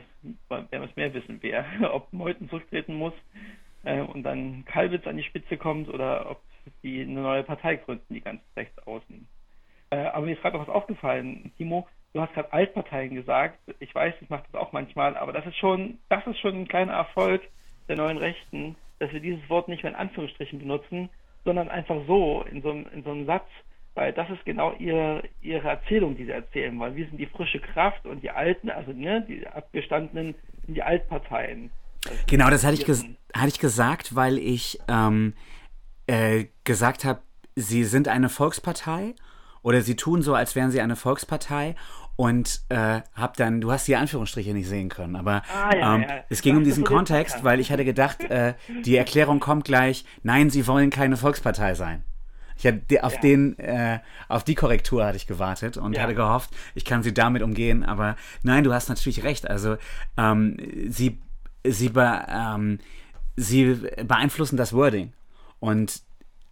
[0.49, 3.13] werden wir es mehr wissen, wer, ob Meuthen zurücktreten muss
[3.83, 6.41] äh, und dann Kalbitz an die Spitze kommt oder ob
[6.81, 9.27] die eine neue Partei gründen, die ganz rechts außen.
[9.91, 11.87] Äh, aber mir ist gerade noch was aufgefallen, Timo.
[12.13, 13.59] Du hast gerade Altparteien gesagt.
[13.79, 16.67] Ich weiß, ich mache das auch manchmal, aber das ist schon, das ist schon ein
[16.67, 17.41] kleiner Erfolg
[17.87, 21.09] der neuen Rechten, dass wir dieses Wort nicht mehr in Anführungsstrichen benutzen,
[21.45, 23.47] sondern einfach so in so, einem- in so einem Satz,
[23.93, 27.59] weil das ist genau ihre, ihre Erzählung, die sie erzählen, weil wir sind die frische
[27.59, 31.71] Kraft und die Alten, also ne, die abgestandenen sind die Altparteien.
[32.07, 35.33] Also Genau, das hatte ich, hatte ich gesagt, weil ich ähm,
[36.07, 37.21] äh, gesagt habe,
[37.55, 39.13] sie sind eine Volkspartei
[39.61, 41.75] oder sie tun so, als wären sie eine Volkspartei
[42.15, 46.01] und äh, hab dann, du hast die Anführungsstriche nicht sehen können, aber Ah, ja, ähm,
[46.01, 46.23] ja.
[46.29, 47.43] es ging um diesen Kontext, Podcast.
[47.45, 52.03] weil ich hatte gedacht, äh, die Erklärung kommt gleich, nein, sie wollen keine Volkspartei sein.
[52.57, 56.83] Ich hatte auf den, äh, auf die Korrektur hatte ich gewartet und hatte gehofft, ich
[56.83, 59.49] kann sie damit umgehen, aber nein, du hast natürlich recht.
[59.49, 59.77] Also
[60.17, 60.57] ähm,
[60.89, 61.21] sie,
[61.65, 62.79] sie, be, ähm,
[63.37, 65.13] sie beeinflussen das Wording
[65.61, 66.01] und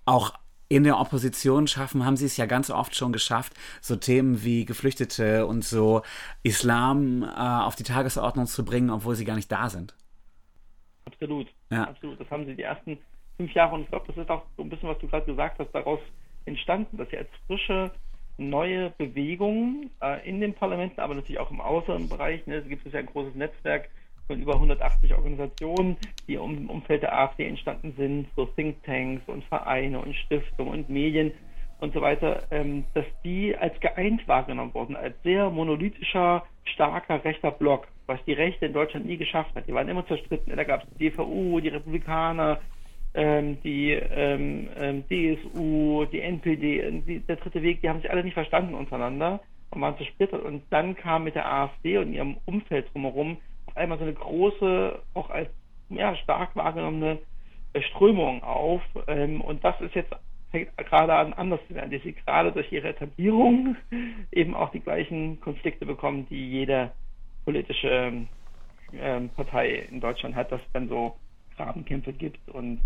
[0.06, 0.32] auch
[0.70, 4.66] in der Opposition schaffen, haben sie es ja ganz oft schon geschafft, so Themen wie
[4.66, 6.02] Geflüchtete und so
[6.44, 9.96] Islam äh, auf die Tagesordnung zu bringen, obwohl sie gar nicht da sind.
[11.06, 11.48] Absolut.
[11.70, 11.86] Ja.
[11.86, 12.20] Absolut.
[12.20, 12.98] Das haben sie die ersten
[13.38, 15.60] fünf Jahre und ich glaube, das ist auch so ein bisschen, was du gerade gesagt
[15.60, 16.00] hast, daraus
[16.46, 17.92] entstanden, dass sie als frische
[18.38, 22.94] neue Bewegung äh, in den Parlamenten, aber natürlich auch im Außenbereich, ne, es gibt es
[22.94, 23.90] ja ein großes Netzwerk
[24.28, 30.00] von über 180 Organisationen, die im Umfeld der AfD entstanden sind, so Thinktanks und Vereine
[30.00, 31.32] und Stiftungen und Medien
[31.80, 37.52] und so weiter, ähm, dass die als geeint wahrgenommen wurden, als sehr monolithischer, starker rechter
[37.52, 39.68] Block, was die Rechte in Deutschland nie geschafft hat.
[39.68, 40.56] Die waren immer zerstritten.
[40.56, 42.60] Da gab es die DVU, die Republikaner,
[43.14, 48.74] ähm, die ähm, DSU, die NPD, der dritte Weg, die haben sich alle nicht verstanden
[48.74, 49.40] untereinander
[49.72, 50.44] und waren zersplittert.
[50.44, 53.38] Und dann kam mit der AfD und ihrem Umfeld drumherum
[53.78, 55.50] einmal so eine große, auch als
[55.90, 57.20] ja, stark wahrgenommene
[57.92, 58.82] Strömung auf.
[59.08, 60.14] Ähm, und das ist jetzt
[60.52, 63.76] fängt gerade an anders zu werden, dass sie gerade durch ihre Etablierung
[64.32, 66.92] eben auch die gleichen Konflikte bekommen, die jede
[67.46, 68.28] politische ähm,
[68.94, 71.18] ähm, Partei in Deutschland hat, dass es dann so
[71.56, 72.80] Grabenkämpfe gibt und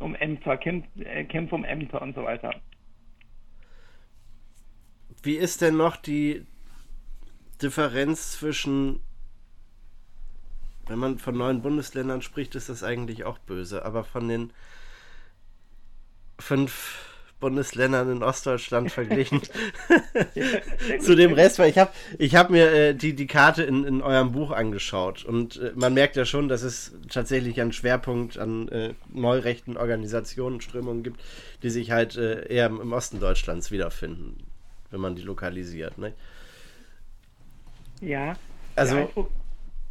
[0.00, 2.54] um Ämter, Kämpf, äh, Kämpfe um Ämter und so weiter.
[5.22, 6.46] Wie ist denn noch die
[7.60, 9.00] Differenz zwischen
[10.88, 13.84] Wenn man von neuen Bundesländern spricht, ist das eigentlich auch böse.
[13.84, 14.52] Aber von den
[16.38, 17.08] fünf
[17.40, 19.42] Bundesländern in Ostdeutschland verglichen
[21.00, 24.02] zu dem Rest, weil ich habe ich hab mir äh, die, die Karte in, in
[24.02, 28.68] eurem Buch angeschaut und äh, man merkt ja schon, dass es tatsächlich einen Schwerpunkt an
[28.68, 31.20] äh, neurechten Organisationen, Strömungen gibt,
[31.62, 34.44] die sich halt äh, eher im Osten Deutschlands wiederfinden,
[34.90, 35.96] wenn man die lokalisiert.
[35.96, 36.14] Ne?
[38.00, 38.36] Ja.
[38.74, 39.30] Also Eindruck-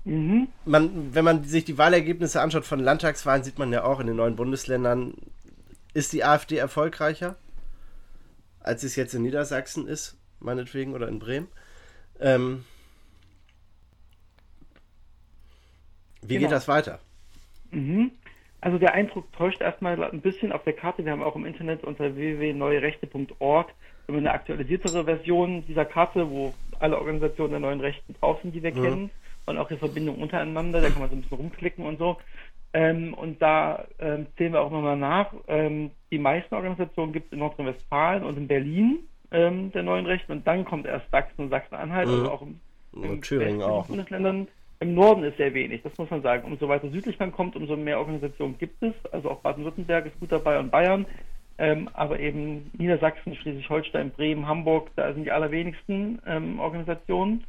[0.07, 0.47] Mhm.
[0.63, 4.15] man, wenn man sich die Wahlergebnisse anschaut von Landtagswahlen, sieht man ja auch in den
[4.15, 5.13] neuen Bundesländern,
[5.93, 7.35] ist die AfD erfolgreicher,
[8.61, 11.47] als es jetzt in Niedersachsen ist, meinetwegen, oder in Bremen.
[12.21, 12.63] Ähm,
[16.21, 16.47] wie Genau.
[16.47, 16.99] geht das weiter?
[17.71, 18.11] Mhm.
[18.61, 21.03] Also der Eindruck täuscht erstmal ein bisschen auf der Karte.
[21.03, 23.73] Wir haben auch im Internet unter www.neuerechte.org
[24.07, 28.71] eine aktualisiertere Version dieser Karte, wo alle Organisationen der neuen Rechten drauf sind, die wir
[28.71, 29.09] kennen
[29.47, 30.81] und auch die Verbindung untereinander.
[30.81, 32.17] Da kann man so ein bisschen rumklicken und so.
[32.73, 35.33] Ähm, und da ähm, zählen wir auch nochmal nach.
[35.47, 38.99] Ähm, die meisten Organisationen gibt es in Nordrhein-Westfalen und in Berlin
[39.31, 42.13] ähm, der neuen Rechten und dann kommt erst Sachsen und Sachsen-Anhalt, Mhm.
[42.13, 42.59] also auch im,
[42.93, 43.87] Und Thüringen auch.
[43.87, 44.47] Bundesländern.
[44.79, 46.43] Im Norden ist sehr wenig, das muss man sagen.
[46.45, 48.93] Umso weiter südlich man kommt, umso mehr Organisationen gibt es.
[49.11, 51.05] Also auch Baden-Württemberg ist gut dabei und Bayern.
[51.57, 57.43] Ähm, aber eben Niedersachsen, Schleswig-Holstein, Bremen, Hamburg, da sind die allerwenigsten ähm, Organisationen.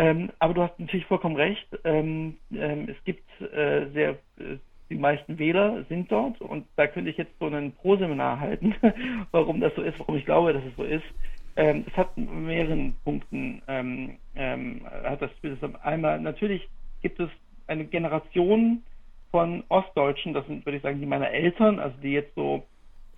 [0.00, 1.68] Ähm, aber du hast natürlich vollkommen recht.
[1.84, 4.56] Ähm, ähm, es gibt äh, sehr, äh,
[4.88, 8.74] die meisten Wähler sind dort und da könnte ich jetzt so ein Pro-Seminar halten,
[9.30, 11.04] warum das so ist, warum ich glaube, dass es so ist.
[11.56, 16.66] Ähm, es hat mehreren Punkten ähm, ähm, hat das das einmal natürlich
[17.02, 17.28] gibt es
[17.66, 18.82] eine Generation
[19.30, 22.66] von Ostdeutschen, das sind würde ich sagen die meiner Eltern, also die jetzt so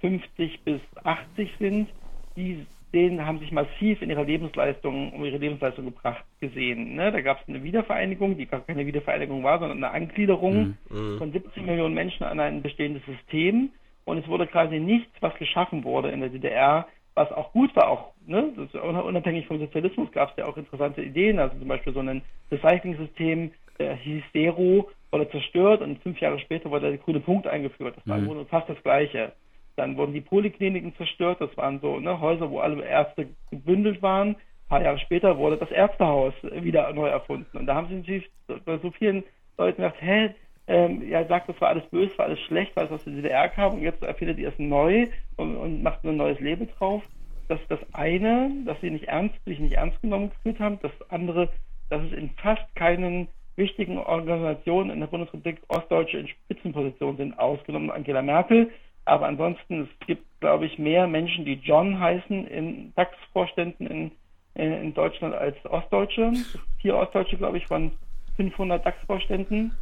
[0.00, 1.90] 50 bis 80 sind,
[2.36, 6.94] die denen haben sich massiv in ihrer Lebensleistung, um ihre Lebensleistung gebracht gesehen.
[6.94, 7.10] Ne?
[7.10, 10.76] Da gab es eine Wiedervereinigung, die gar keine Wiedervereinigung war, sondern eine Angliederung
[11.18, 13.70] von 17 Millionen Menschen an ein bestehendes System.
[14.04, 17.88] Und es wurde quasi nichts, was geschaffen wurde in der DDR, was auch gut war,
[17.88, 18.52] auch ne?
[18.56, 22.00] das ist unabhängig vom Sozialismus gab es ja auch interessante Ideen, also zum Beispiel so
[22.00, 27.46] ein Recycling-System, der hieß Dero, wurde zerstört und fünf Jahre später wurde der grüne Punkt
[27.46, 27.96] eingeführt.
[27.96, 29.32] Das war Grunde fast das Gleiche.
[29.76, 31.40] Dann wurden die Polikliniken zerstört.
[31.40, 34.30] Das waren so ne, Häuser, wo alle Ärzte gebündelt waren.
[34.30, 37.56] Ein paar Jahre später wurde das Ärztehaus wieder neu erfunden.
[37.56, 39.24] Und da haben sie natürlich bei so vielen
[39.58, 40.34] Leuten gesagt, hä,
[40.68, 43.48] ähm, ja, sagt, das war alles böse, war alles schlecht, weil es aus der DDR
[43.48, 47.02] kam und jetzt erfindet ihr es neu und, und macht ein neues Leben drauf.
[47.48, 50.78] Das ist das eine, dass sie nicht ernst, sich nicht ernst genommen gefühlt haben.
[50.80, 51.50] Das andere,
[51.90, 57.90] dass es in fast keinen wichtigen Organisationen in der Bundesrepublik Ostdeutsche in Spitzenpositionen sind, ausgenommen
[57.90, 58.70] Angela Merkel.
[59.04, 64.12] Aber ansonsten, es gibt, glaube ich, mehr Menschen, die John heißen in DAX-Vorständen in,
[64.54, 66.32] äh, in Deutschland als Ostdeutsche.
[66.80, 67.92] Vier Ostdeutsche, glaube ich, von
[68.36, 69.72] 500 DAX-Vorständen.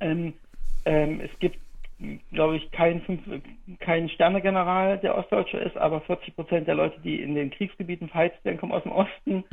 [0.00, 0.32] Ähm,
[0.84, 1.58] ähm, es gibt,
[2.30, 3.02] glaube ich, keinen
[3.80, 8.42] keinen Sternegeneral, der Ostdeutscher ist, aber 40 Prozent der Leute, die in den Kriegsgebieten verheizt
[8.44, 9.44] werden, kommen aus dem Osten.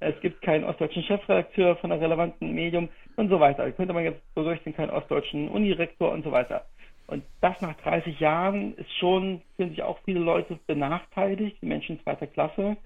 [0.00, 3.64] Es gibt keinen ostdeutschen Chefredakteur von einem relevanten Medium und so weiter.
[3.64, 6.66] Da könnte man jetzt so durchgehen, keinen ostdeutschen Unirektor und so weiter.
[7.06, 12.00] Und das nach 30 Jahren ist schon, fühlen sich auch viele Leute benachteiligt, die Menschen
[12.02, 12.76] zweiter Klasse.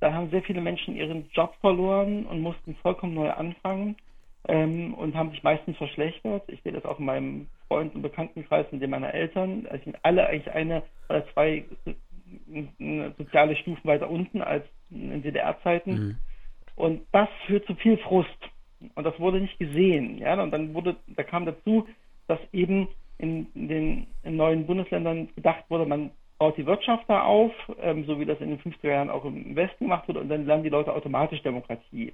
[0.00, 3.96] Da haben sehr viele Menschen ihren Job verloren und mussten vollkommen neu anfangen
[4.48, 6.42] ähm, und haben sich meistens verschlechtert.
[6.48, 9.66] Ich sehe das auch in meinem Freund- und Bekanntenkreis und dem meiner Eltern.
[9.70, 16.18] Also sind alle eigentlich eine oder zwei äh, soziale Stufen weiter unten als in DDR-Zeiten.
[16.74, 18.28] Und das führt zu viel Frust.
[18.94, 20.18] Und das wurde nicht gesehen.
[20.18, 20.40] Ja?
[20.42, 21.86] Und dann wurde, da kam dazu,
[22.26, 22.88] dass eben
[23.22, 28.18] in den in neuen Bundesländern gedacht wurde, man baut die Wirtschaft da auf, ähm, so
[28.18, 30.70] wie das in den 50er Jahren auch im Westen gemacht wurde, und dann lernen die
[30.70, 32.12] Leute automatisch Demokratie.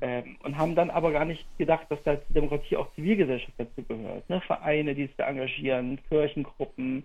[0.00, 4.28] Ähm, und haben dann aber gar nicht gedacht, dass da Demokratie auch Zivilgesellschaft dazu gehört.
[4.28, 4.40] Ne?
[4.46, 7.04] Vereine, die sich da engagieren, Kirchengruppen.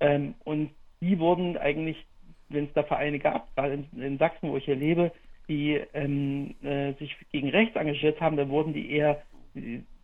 [0.00, 0.70] Ähm, und
[1.00, 2.06] die wurden eigentlich,
[2.48, 5.12] wenn es da Vereine gab, gerade in, in Sachsen, wo ich hier lebe,
[5.48, 9.22] die ähm, äh, sich gegen rechts engagiert haben, dann wurden die eher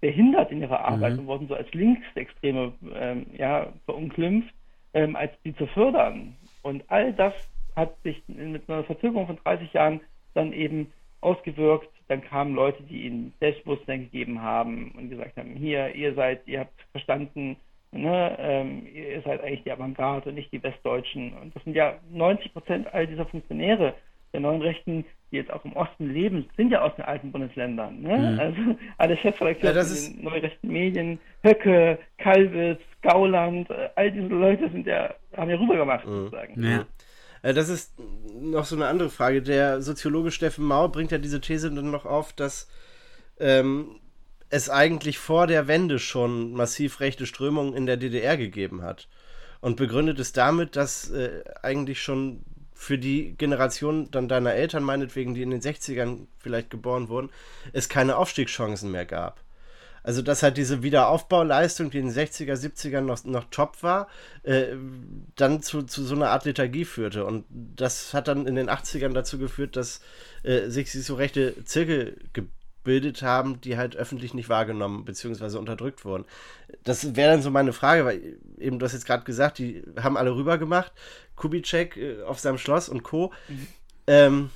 [0.00, 4.52] behindert in ihrer Arbeit und wurden so als Linksextreme ähm, ja, verunglimpft,
[4.94, 6.36] ähm, als die zu fördern.
[6.62, 7.34] Und all das
[7.76, 10.00] hat sich mit einer Verzögerung von 30 Jahren
[10.34, 11.88] dann eben ausgewirkt.
[12.08, 16.60] Dann kamen Leute, die ihnen Selbstbewusstsein gegeben haben und gesagt haben, hier, ihr seid, ihr
[16.60, 17.56] habt verstanden,
[17.92, 21.32] ne, ähm, ihr seid eigentlich die Avantgarde und nicht die Westdeutschen.
[21.34, 23.94] Und das sind ja 90 Prozent all dieser Funktionäre
[24.32, 28.02] der neuen Rechten, die jetzt auch im Osten leben, sind ja aus den alten Bundesländern.
[28.02, 28.38] Ne?
[28.38, 35.14] Also alle Chefredakteure Ja, den neurechten Medien, Höcke, Kalwitz, Gauland, all diese Leute sind ja,
[35.36, 36.62] haben ja rübergemacht sozusagen.
[36.62, 36.86] Ja.
[37.42, 37.94] Äh, Das ist
[38.40, 39.42] noch so eine andere Frage.
[39.42, 42.68] Der Soziologe Steffen Mau bringt ja diese These dann noch auf, dass
[43.40, 43.96] ähm,
[44.50, 49.08] es eigentlich vor der Wende schon massiv rechte Strömungen in der DDR gegeben hat.
[49.60, 52.44] Und begründet es damit, dass äh, eigentlich schon
[52.82, 57.30] für die Generation dann deiner Eltern, meinetwegen, die in den 60ern vielleicht geboren wurden,
[57.72, 59.40] es keine Aufstiegschancen mehr gab.
[60.02, 64.08] Also, dass halt diese Wiederaufbauleistung, die in den 60er, 70ern noch, noch top war,
[64.42, 64.74] äh,
[65.36, 67.24] dann zu, zu so einer Art Lethargie führte.
[67.24, 70.00] Und das hat dann in den 80ern dazu geführt, dass
[70.42, 75.56] äh, sich, so rechte Zirkel gebildet haben, die halt öffentlich nicht wahrgenommen bzw.
[75.56, 76.24] unterdrückt wurden.
[76.82, 80.16] Das wäre dann so meine Frage, weil eben du hast jetzt gerade gesagt, die haben
[80.16, 80.90] alle rüber gemacht.
[81.42, 83.32] Kubitschek äh, auf seinem Schloss und Co.
[83.48, 83.66] Mhm.
[84.06, 84.50] Ähm,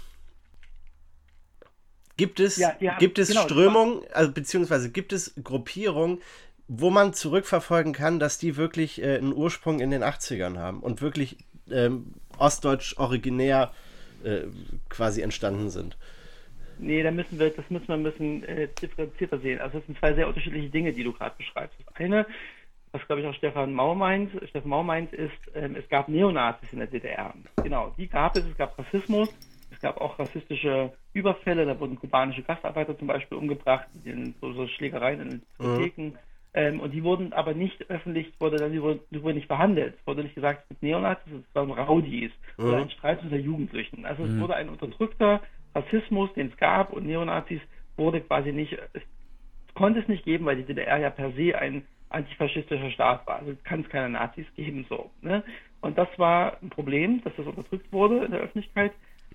[2.16, 6.22] gibt es, ja, ja, gibt es genau, Strömungen, also beziehungsweise gibt es Gruppierungen,
[6.68, 11.02] wo man zurückverfolgen kann, dass die wirklich äh, einen Ursprung in den 80ern haben und
[11.02, 11.38] wirklich
[11.70, 13.72] ähm, ostdeutsch originär
[14.24, 14.42] äh,
[14.88, 15.96] quasi entstanden sind?
[16.78, 19.60] Nee, da müssen wir, das müssen wir ein bisschen äh, differenzierter sehen.
[19.60, 21.76] Also das sind zwei sehr unterschiedliche Dinge, die du gerade beschreibst.
[21.84, 22.26] Das eine
[22.96, 26.72] was glaube ich auch Stefan Mau meint, Stefan Mau meint, ist, ähm, es gab Neonazis
[26.72, 27.34] in der DDR.
[27.62, 29.28] Genau, die gab es, es gab Rassismus,
[29.70, 34.66] es gab auch rassistische Überfälle, da wurden kubanische Gastarbeiter zum Beispiel umgebracht, in so, so
[34.66, 36.02] Schlägereien in Diskotheken.
[36.02, 36.18] Mhm.
[36.54, 39.94] Ähm, und die wurden aber nicht öffentlich, wurde dann, wurden nicht behandelt.
[40.00, 42.64] Es wurde nicht gesagt, es gibt Neonazis, es waren Raudis mhm.
[42.64, 44.06] oder ein Streit unter Jugendlichen.
[44.06, 44.30] Also mhm.
[44.30, 45.42] es wurde ein unterdrückter
[45.74, 47.60] Rassismus, den es gab und Neonazis
[47.98, 49.02] wurde quasi nicht, es
[49.74, 53.40] konnte es nicht geben, weil die DDR ja per se ein antifaschistischer Staat war.
[53.40, 55.10] Also kann es keine Nazis geben so.
[55.22, 55.42] Ne?
[55.80, 58.92] Und das war ein Problem, dass das unterdrückt wurde in der Öffentlichkeit.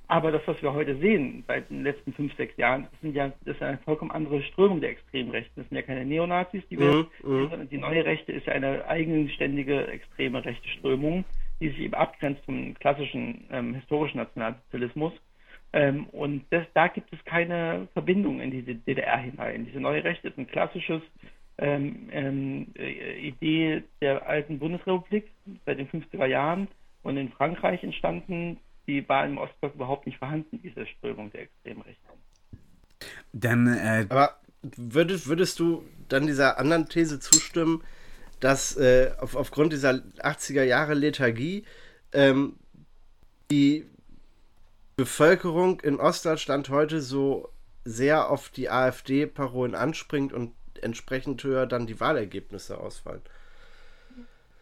[0.08, 3.56] Aber das, was wir heute sehen, seit den letzten fünf, sechs Jahren, das, ja, das
[3.56, 5.54] ist eine vollkommen andere Strömung der extremen Rechten.
[5.56, 8.86] Das sind ja keine Neonazis, die wir, mhm, sondern die neue Rechte ist ja eine
[8.88, 11.24] eigenständige, extreme rechte Strömung,
[11.62, 15.14] die sich eben abgrenzt vom klassischen ähm, historischen Nationalsozialismus.
[15.72, 19.66] Ähm, und das, da gibt es keine Verbindung in diese DDR hinein.
[19.66, 21.02] Diese neue Rechte ist ein klassisches
[21.58, 25.32] ähm, ähm, äh, Idee der alten Bundesrepublik
[25.66, 26.68] seit den 50er Jahren
[27.04, 28.58] und in Frankreich entstanden.
[28.88, 32.08] Die war im Ostblock überhaupt nicht vorhanden, diese Strömung der extremen Rechten.
[33.34, 37.84] Dann, äh, Aber würdest, würdest du dann dieser anderen These zustimmen,
[38.40, 41.64] dass äh, auf, aufgrund dieser 80er Jahre Lethargie
[42.12, 42.56] ähm,
[43.50, 43.86] die
[44.96, 47.50] Bevölkerung in Ostdeutschland heute so
[47.86, 53.22] sehr auf die AfD-Parolen anspringt und entsprechend höher dann die Wahlergebnisse ausfallen.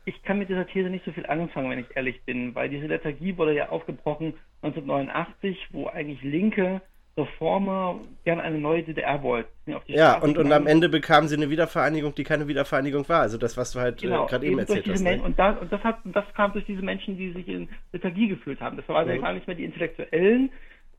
[0.05, 2.88] Ich kann mit dieser These nicht so viel anfangen, wenn ich ehrlich bin, weil diese
[2.88, 6.82] Lethargie wurde ja aufgebrochen 1989, wo eigentlich Linke
[7.19, 9.49] Reformer gern eine neue DDR wollten.
[9.88, 13.21] Ja, und, und am Ende bekamen sie eine Wiedervereinigung, die keine Wiedervereinigung war.
[13.21, 15.01] Also das, was du halt äh, genau, äh, gerade eben erzählt hast.
[15.01, 15.21] Ne?
[15.21, 18.62] Und, das, und das, hat, das kam durch diese Menschen, die sich in Lethargie gefühlt
[18.62, 18.77] haben.
[18.77, 19.15] Das waren mhm.
[19.15, 20.49] ja gar nicht mehr die Intellektuellen,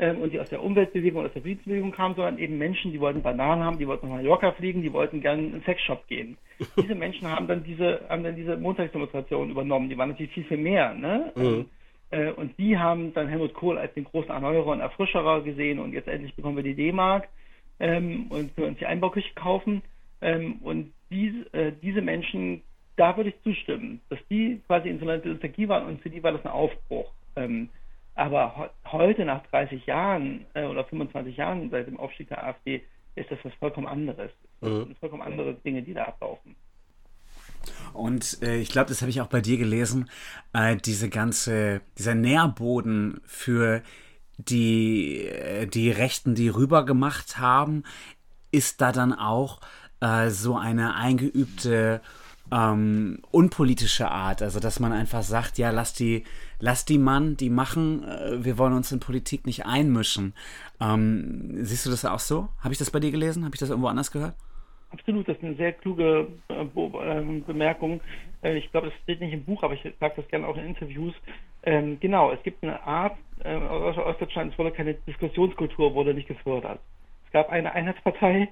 [0.00, 3.62] und die aus der Umweltbewegung, aus der Friedensbewegung kamen, sondern eben Menschen, die wollten Bananen
[3.64, 6.38] haben, die wollten nach Mallorca fliegen, die wollten gerne in einen Sexshop gehen.
[6.80, 9.88] diese Menschen haben dann diese, haben dann diese Montagsdemonstration übernommen.
[9.88, 11.32] Die waren natürlich viel, viel mehr, ne?
[11.36, 11.66] Mhm.
[12.10, 15.92] Äh, und die haben dann Helmut Kohl als den großen Erneuerer und Erfrischerer gesehen und
[15.92, 17.28] jetzt endlich bekommen wir die D-Mark
[17.78, 19.82] ähm, und können uns die Einbauküche kaufen.
[20.20, 22.62] Ähm, und diese, äh, diese Menschen,
[22.96, 26.22] da würde ich zustimmen, dass die quasi in so einer Nostalgie waren und für die
[26.22, 27.10] war das ein Aufbruch.
[27.36, 27.68] Ähm,
[28.20, 32.83] aber heute, nach 30 Jahren äh, oder 25 Jahren seit dem Aufstieg der AfD,
[33.14, 34.30] ist das was vollkommen anderes.
[34.61, 36.54] Das sind vollkommen andere Dinge, die da ablaufen.
[37.94, 40.11] Und äh, ich glaube, das habe ich auch bei dir gelesen,
[40.52, 43.83] äh, diese ganze, dieser Nährboden für
[44.37, 47.85] die, äh, die Rechten, die rübergemacht haben,
[48.50, 49.61] ist da dann auch
[50.00, 52.02] äh, so eine eingeübte
[52.52, 54.42] ähm, unpolitische Art.
[54.42, 56.24] Also, dass man einfach sagt, ja, lass die,
[56.58, 60.34] lass die Mann, die machen, äh, wir wollen uns in Politik nicht einmischen.
[60.80, 62.48] Ähm, siehst du das auch so?
[62.60, 63.44] Habe ich das bei dir gelesen?
[63.44, 64.34] Habe ich das irgendwo anders gehört?
[64.92, 68.00] Absolut, das ist eine sehr kluge äh, ähm, Bemerkung.
[68.42, 70.64] Äh, ich glaube, das steht nicht im Buch, aber ich sage das gerne auch in
[70.64, 71.14] Interviews.
[71.62, 76.28] Ähm, genau, es gibt eine Art, äh, aus Ostdeutschland, es wurde keine Diskussionskultur, wurde nicht
[76.28, 76.80] gefördert.
[77.26, 78.48] Es gab eine Einheitspartei,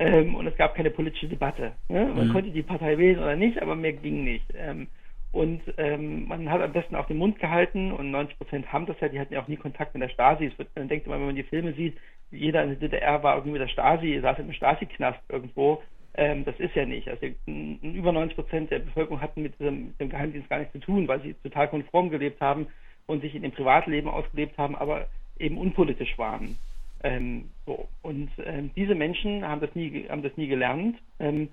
[0.00, 1.72] ähm, und es gab keine politische Debatte.
[1.88, 2.06] Ne?
[2.06, 2.32] Man mhm.
[2.32, 4.46] konnte die Partei wählen oder nicht, aber mehr ging nicht.
[4.56, 4.88] Ähm,
[5.30, 8.98] und ähm, man hat am besten auch den Mund gehalten und 90 Prozent haben das
[9.00, 10.50] ja, die hatten ja auch nie Kontakt mit der Stasi.
[10.56, 11.96] Wird, man denkt immer, wenn man die Filme sieht,
[12.30, 15.82] jeder in der DDR war irgendwie mit der Stasi, saß in einem Stasi-Knast irgendwo.
[16.14, 17.06] Ähm, das ist ja nicht.
[17.06, 21.20] Also über 90 Prozent der Bevölkerung hatten mit dem Geheimdienst gar nichts zu tun, weil
[21.20, 22.68] sie total konform gelebt haben
[23.06, 25.08] und sich in dem Privatleben ausgelebt haben, aber
[25.38, 26.56] eben unpolitisch waren.
[27.02, 27.88] Ähm, so.
[28.02, 31.48] Und ähm, diese Menschen haben das nie, haben das nie gelernt ähm,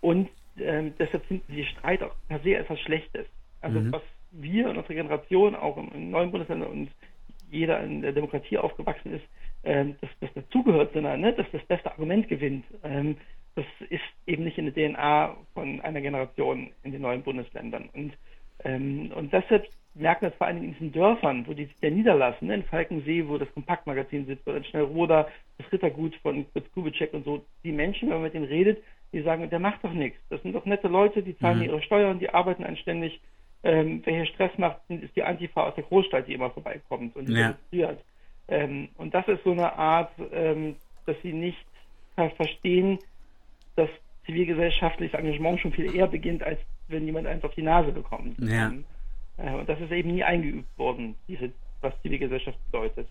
[0.00, 0.28] und
[0.58, 3.26] ähm, deshalb finden sie Streit auch per se etwas Schlechtes.
[3.60, 3.92] Also mhm.
[3.92, 6.90] was wir in unserer Generation, auch in neuen Bundesländern und
[7.50, 9.24] jeder in der Demokratie aufgewachsen ist,
[9.64, 12.64] ähm, dass das dazugehört, sondern ne, dass das beste Argument gewinnt.
[12.82, 13.16] Ähm,
[13.54, 17.90] das ist eben nicht in der DNA von einer Generation in den neuen Bundesländern.
[17.92, 18.14] Und,
[18.64, 22.48] und deshalb merken das vor allen Dingen in diesen Dörfern, wo die sich ja niederlassen,
[22.48, 25.28] ne, in Falkensee, wo das Kompaktmagazin sitzt, oder in Schnellroda,
[25.58, 27.44] das Rittergut von Fritz Kubitschek und so.
[27.62, 28.82] Die Menschen, wenn man mit denen redet,
[29.12, 30.18] die sagen, der macht doch nichts.
[30.30, 31.64] Das sind doch nette Leute, die zahlen Mhm.
[31.64, 33.20] ihre Steuern, die arbeiten anständig.
[33.64, 37.26] Ähm, wer hier Stress macht, ist die Antifa aus der Großstadt, die immer vorbeikommt und
[37.28, 37.48] die Ja.
[37.48, 38.04] demonstriert.
[38.48, 40.76] Ähm, und das ist so eine Art, ähm,
[41.06, 41.64] dass sie nicht
[42.16, 42.98] ver- verstehen,
[43.76, 43.88] dass
[44.26, 48.38] zivilgesellschaftliches Engagement schon viel eher beginnt, als wenn jemand eins auf die Nase bekommt.
[48.40, 48.68] Ja.
[48.68, 48.91] Ähm, äh,
[49.36, 53.08] und das ist eben nie eingeübt worden, diese, was Zivilgesellschaft bedeutet.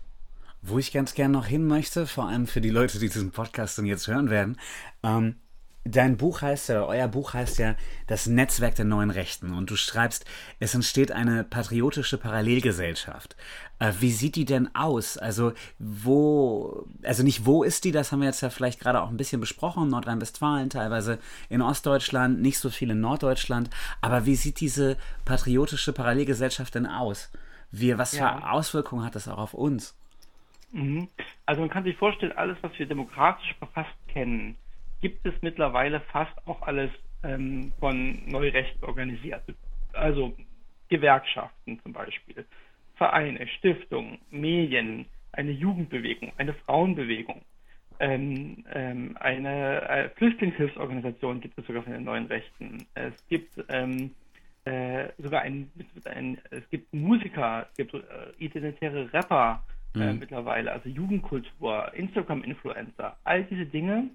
[0.62, 3.78] Wo ich ganz gern noch hin möchte, vor allem für die Leute, die diesen Podcast
[3.78, 4.58] dann jetzt hören werden,
[5.02, 5.36] ähm,
[5.84, 7.74] dein Buch heißt ja, euer Buch heißt ja
[8.06, 10.24] Das Netzwerk der neuen Rechten und du schreibst,
[10.60, 13.36] es entsteht eine patriotische Parallelgesellschaft.
[13.78, 15.18] Äh, wie sieht die denn aus?
[15.18, 19.10] Also wo, also nicht wo ist die, das haben wir jetzt ja vielleicht gerade auch
[19.10, 21.18] ein bisschen besprochen, Nordrhein-Westfalen, teilweise
[21.48, 23.70] in Ostdeutschland, nicht so viel in Norddeutschland,
[24.00, 27.30] aber wie sieht diese patriotische Parallelgesellschaft denn aus?
[27.70, 28.50] Wie, was für Ja.
[28.52, 29.94] Auswirkungen hat das auch auf uns?
[30.72, 31.08] Mhm.
[31.46, 34.56] Also man kann sich vorstellen, alles, was wir demokratisch verfasst kennen,
[35.02, 36.90] gibt es mittlerweile fast auch alles
[37.22, 39.42] ähm, von Neurechten organisiert.
[39.92, 40.34] Also
[40.88, 42.46] Gewerkschaften zum Beispiel,
[42.96, 47.42] Vereine, Stiftungen, Medien, eine Jugendbewegung, eine Frauenbewegung,
[47.98, 52.86] ähm, ähm, eine äh, Flüchtlingshilfsorganisation gibt es sogar von den neuen Rechten.
[52.94, 54.14] Es gibt ähm,
[54.64, 55.70] äh, sogar ein,
[56.04, 58.00] ein, es gibt Musiker, es gibt äh,
[58.38, 59.62] identitäre Rapper
[59.94, 64.10] äh, mittlerweile, also Jugendkultur, Instagram-Influencer, all diese Dinge,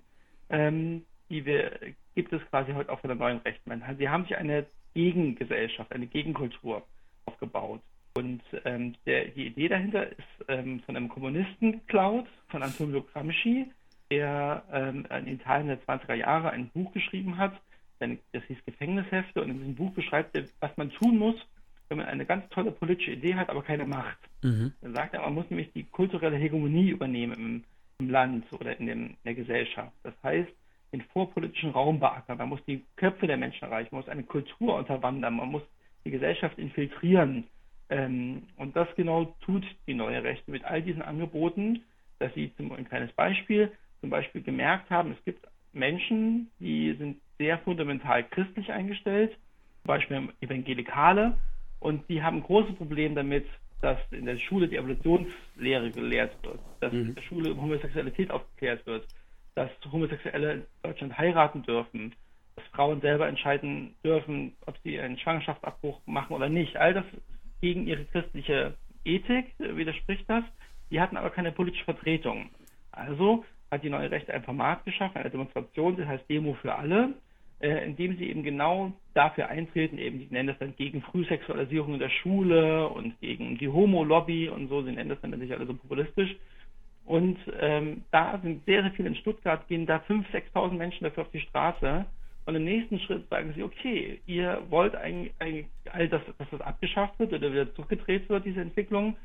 [0.50, 1.80] ähm, die wir,
[2.16, 3.72] gibt es quasi heute auch von der neuen Rechten.
[3.98, 6.84] Sie haben sich eine Gegengesellschaft, eine Gegenkultur
[7.26, 7.82] aufgebaut.
[8.16, 13.72] Und ähm, der, die Idee dahinter ist ähm, von einem Kommunisten geklaut, von Antonio Gramsci,
[14.10, 17.54] der ähm, in Italien der 20er Jahre ein Buch geschrieben hat,
[18.00, 21.36] das hieß Gefängnishefte, und in diesem Buch beschreibt er, was man tun muss,
[21.89, 24.18] wenn man eine ganz tolle politische Idee hat, aber keine Macht.
[24.82, 27.64] Dann sagt er, man muss nämlich die kulturelle Hegemonie übernehmen
[28.00, 29.93] im, Land oder in, dem, in der Gesellschaft.
[30.04, 30.50] Das heißt,
[30.91, 32.38] den vorpolitischen Raum beackern.
[32.38, 35.64] Man muss die Köpfe der Menschen erreichen, man muss eine Kultur unterwandern, man muss
[36.06, 37.45] die Gesellschaft infiltrieren.
[37.89, 41.84] Ähm, und das genau tut die neue Rechte mit all diesen Angeboten,
[42.20, 43.72] dass sie zum ein kleines Beispiel
[44.02, 49.32] zum Beispiel gemerkt haben, es gibt Menschen, die sind sehr fundamental christlich eingestellt,
[49.82, 51.38] zum Beispiel Evangelikale,
[51.80, 53.45] und die haben große Probleme damit,
[53.82, 58.86] dass in der Schule die Evolutionslehre gelehrt wird, dass in der Schule über Homosexualität aufgeklärt
[58.86, 59.08] wird,
[59.56, 62.14] dass Homosexuelle in Deutschland heiraten dürfen,
[62.56, 66.76] dass Frauen selber entscheiden dürfen, ob sie einen Schwangerschaftsabbruch machen oder nicht.
[66.78, 67.06] All das
[67.62, 68.76] gegen ihre christliche
[69.06, 70.44] Ethik äh, widerspricht das.
[70.92, 72.50] Die hatten aber keine politische Vertretung.
[72.92, 77.14] Also hat die neue Rechte ein Format geschaffen, eine Demonstration, das heißt Demo für alle,
[77.60, 81.99] äh, indem sie eben genau dafür eintreten, eben, die nennen das dann gegen Frühsexualisierung in
[81.99, 85.74] der Schule und gegen die Homo-Lobby und so, sie nennen das dann natürlich alle so
[85.74, 86.36] populistisch.
[87.05, 91.24] Und ähm, da sind sehr, sehr viele in Stuttgart, gehen da 5.000, 6.000 Menschen dafür
[91.24, 92.05] auf die Straße.
[92.45, 96.62] Und im nächsten Schritt sagen sie, okay, ihr wollt eigentlich, eigentlich all das, dass das
[96.62, 99.16] abgeschafft wird oder wieder zurückgedreht wird, diese Entwicklung,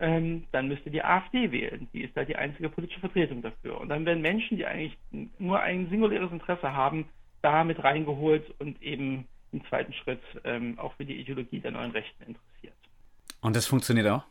[0.00, 1.88] ähm, dann müsst ihr die AfD wählen.
[1.92, 3.80] Die ist da die einzige politische Vertretung dafür.
[3.80, 4.96] Und dann werden Menschen, die eigentlich
[5.38, 7.06] nur ein singuläres Interesse haben,
[7.44, 11.92] da mit reingeholt und eben im zweiten Schritt ähm, auch für die Ideologie der neuen
[11.92, 12.74] Rechten interessiert.
[13.40, 14.24] Und das funktioniert auch?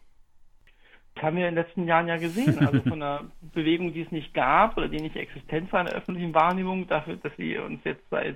[1.15, 2.57] Das haben wir in den letzten Jahren ja gesehen.
[2.59, 5.95] Also von einer Bewegung, die es nicht gab oder die nicht existent war in der
[5.95, 8.35] öffentlichen Wahrnehmung, dafür, dass sie uns jetzt seit,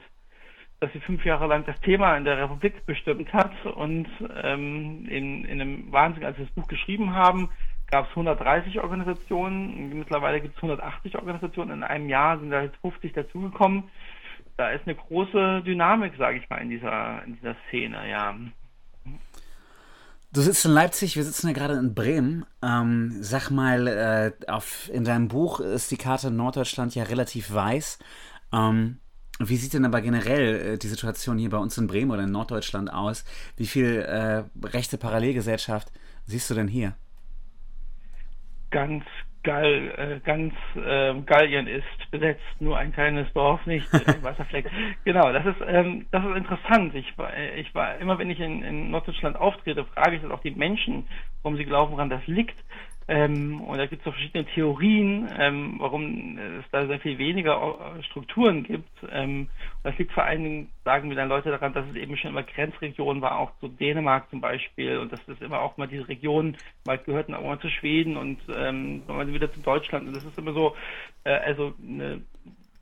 [0.79, 4.07] dass sie fünf Jahre lang das Thema in der Republik bestimmt hat und
[4.43, 7.49] ähm, in, in einem Wahnsinn, als wir das Buch geschrieben haben,
[7.89, 9.97] gab es 130 Organisationen.
[9.97, 11.77] Mittlerweile gibt es 180 Organisationen.
[11.77, 13.85] In einem Jahr sind da jetzt 50 dazugekommen.
[14.57, 18.35] Da ist eine große Dynamik, sage ich mal, in dieser, in dieser Szene, ja.
[20.33, 22.45] Du sitzt in Leipzig, wir sitzen ja gerade in Bremen.
[22.61, 27.99] Ähm, sag mal, äh, auf, in deinem Buch ist die Karte Norddeutschland ja relativ weiß.
[28.51, 28.99] Ähm,
[29.39, 32.31] wie sieht denn aber generell äh, die Situation hier bei uns in Bremen oder in
[32.31, 33.23] Norddeutschland aus?
[33.55, 35.91] Wie viel äh, rechte Parallelgesellschaft
[36.25, 36.95] siehst du denn hier?
[38.71, 39.03] ganz
[39.47, 44.69] geil, äh, ganz äh, Gallien ist besetzt, nur ein kleines Dorf nicht, ein weißer Fleck.
[45.05, 46.93] Genau, das ist ähm, das ist interessant.
[46.95, 50.31] Ich war, äh, ich war immer, wenn ich in, in Norddeutschland auftrete, frage ich das
[50.31, 51.07] auch die Menschen,
[51.43, 52.61] warum sie glauben, woran das liegt.
[53.09, 57.95] Ähm, und da gibt es so verschiedene Theorien, ähm, warum es da sehr viel weniger
[57.97, 58.89] äh, Strukturen gibt.
[59.09, 62.17] Ähm, und das liegt vor allen Dingen, sagen mir dann Leute daran, dass es eben
[62.17, 65.87] schon immer Grenzregionen war, auch zu Dänemark zum Beispiel, und dass das immer auch mal
[65.87, 70.07] diese Regionen mal gehörten auch mal zu Schweden und ähm, mal wieder zu Deutschland.
[70.07, 70.75] Und das ist immer so,
[71.23, 72.21] äh, also eine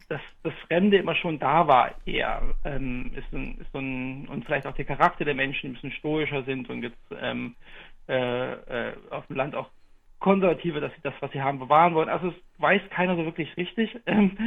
[0.07, 4.45] dass das Fremde immer schon da war, eher ähm, ist, ein, ist so ein, und
[4.45, 7.55] vielleicht auch der Charakter der Menschen ein bisschen stoischer sind und jetzt ähm,
[8.07, 8.53] äh,
[8.89, 9.69] äh, auf dem Land auch
[10.25, 12.09] konservativer, dass sie das, was sie haben, bewahren wollen.
[12.09, 13.95] Also es weiß keiner so wirklich richtig.
[14.07, 14.37] Ähm,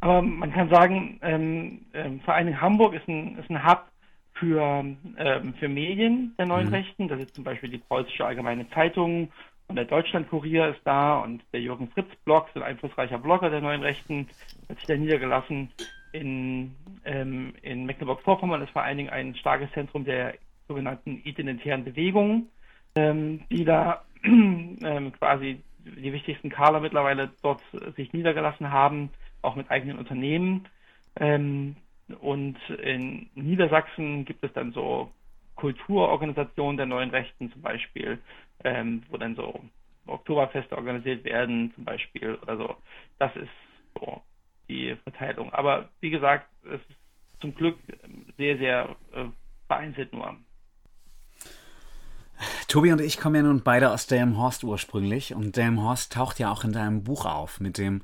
[0.00, 3.84] aber man kann sagen, ähm, ähm, vor allen Dingen Hamburg ist ein, ist ein Hub
[4.34, 4.84] für,
[5.18, 6.74] ähm, für Medien der neuen mhm.
[6.74, 7.06] Rechten.
[7.06, 9.30] Da ist zum Beispiel die Preußische Allgemeine Zeitung
[9.68, 13.60] und der Deutschlandkurier ist da und der Jürgen Fritz Blog, so ein einflussreicher Blogger der
[13.60, 14.26] neuen Rechten,
[14.68, 15.70] hat sich da niedergelassen.
[16.12, 16.74] In,
[17.04, 20.34] ähm, in Mecklenburg-Vorpommern ist vor allen Dingen ein starkes Zentrum der
[20.66, 22.48] sogenannten identitären Bewegungen,
[22.96, 27.62] ähm, die da ähm, quasi die wichtigsten Kader mittlerweile dort
[27.96, 29.10] sich niedergelassen haben,
[29.42, 30.68] auch mit eigenen Unternehmen.
[31.16, 31.76] Ähm,
[32.20, 35.10] und in Niedersachsen gibt es dann so
[35.56, 38.18] Kulturorganisationen der neuen Rechten zum Beispiel,
[38.64, 39.60] ähm, wo dann so
[40.06, 42.76] Oktoberfeste organisiert werden zum Beispiel oder so.
[43.18, 43.50] Das ist
[43.94, 44.22] so
[44.68, 45.52] die Verteilung.
[45.52, 46.98] Aber wie gesagt, es ist
[47.40, 47.78] zum Glück
[48.36, 49.24] sehr, sehr äh,
[49.66, 50.36] vereinzelt nur.
[52.70, 56.62] Tobi und ich kommen ja nun beide aus Delmenhorst ursprünglich und Delmenhorst taucht ja auch
[56.62, 58.02] in deinem Buch auf mit dem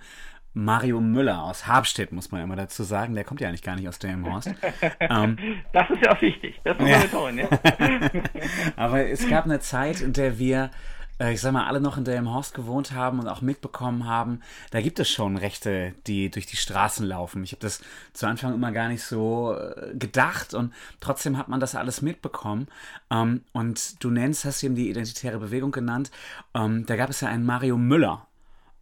[0.55, 3.15] Mario Müller aus Habstedt, muss man immer dazu sagen.
[3.15, 4.51] Der kommt ja eigentlich gar nicht aus Delmenhorst.
[5.01, 5.39] ähm,
[5.73, 6.61] das ist ja auch wichtig.
[6.65, 6.99] Das muss ja.
[6.99, 7.49] man betonen, ja.
[8.77, 10.73] Aber es gab eine Zeit, in der wir
[11.19, 14.99] ich sag mal, alle noch in Delmenhorst gewohnt haben und auch mitbekommen haben, da gibt
[15.01, 17.43] es schon Rechte, die durch die Straßen laufen.
[17.43, 17.81] Ich habe das
[18.13, 22.69] zu Anfang immer gar nicht so äh, gedacht und trotzdem hat man das alles mitbekommen.
[23.11, 26.11] Ähm, und du nennst, hast eben die identitäre Bewegung genannt,
[26.55, 28.27] ähm, da gab es ja einen Mario Müller.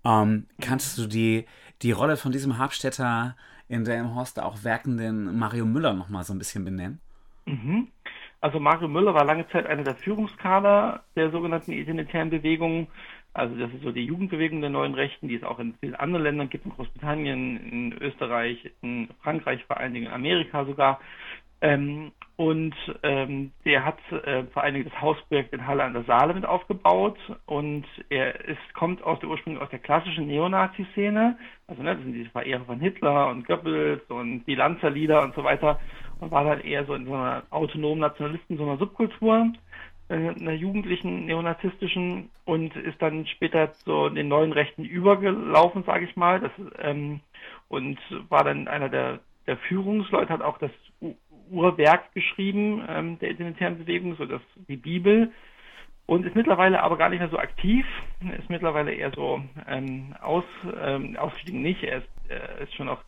[0.05, 1.47] Ähm, kannst du die,
[1.82, 3.37] die Rolle von diesem Habstädter
[3.68, 7.01] in Delmenhorst auch werkenden Mario Müller nochmal so ein bisschen benennen?
[7.47, 7.89] Mhm.
[8.45, 12.88] Also Mario Müller war lange Zeit einer der Führungskader der sogenannten identitären Bewegungen.
[13.32, 16.24] Also das ist so die Jugendbewegung der neuen Rechten, die es auch in vielen anderen
[16.24, 21.01] Ländern gibt, in Großbritannien, in Österreich, in Frankreich, vor allen Dingen in Amerika sogar.
[21.62, 26.05] Ähm, und ähm, der hat äh, vor allen Dingen das Hausprojekt in Halle an der
[26.05, 27.16] Saale mit aufgebaut
[27.47, 32.12] und er ist, kommt aus der ursprünglich aus der klassischen Neonazi-Szene, also ne, das sind
[32.12, 35.80] diese Verehrer von Hitler und Goebbels und die Lanzerlieder und so weiter
[36.20, 39.52] und war dann eher so in so einer autonomen Nationalisten, so einer Subkultur,
[40.08, 46.16] äh, einer jugendlichen neonazistischen und ist dann später so den neuen Rechten übergelaufen, sage ich
[46.16, 47.20] mal, das, ähm,
[47.68, 47.98] und
[48.28, 50.70] war dann einer der, der Führungsleute, hat auch das
[51.50, 55.32] Urwerk geschrieben ähm, der identitären Bewegung, so dass die Bibel.
[56.06, 57.86] Und ist mittlerweile aber gar nicht mehr so aktiv,
[58.38, 60.44] ist mittlerweile eher so ähm, aus,
[60.78, 61.62] ähm, ausgestiegen.
[61.62, 63.02] Nicht, er ist, äh, ist schon noch,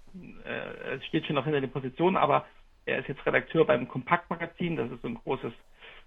[0.44, 2.46] äh, steht schon noch hinter den Positionen, aber
[2.86, 5.52] er ist jetzt Redakteur beim Kompaktmagazin, das ist so ein großes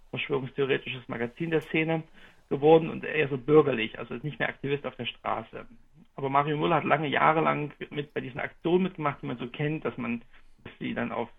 [0.09, 2.03] verschwörungstheoretisches Magazin der Szene
[2.49, 5.65] geworden und eher so bürgerlich, also ist nicht mehr Aktivist auf der Straße.
[6.15, 9.47] Aber Mario Müller hat lange Jahre lang mit bei diesen Aktionen mitgemacht, die man so
[9.47, 10.21] kennt, dass man
[10.63, 11.29] dass sie dann auf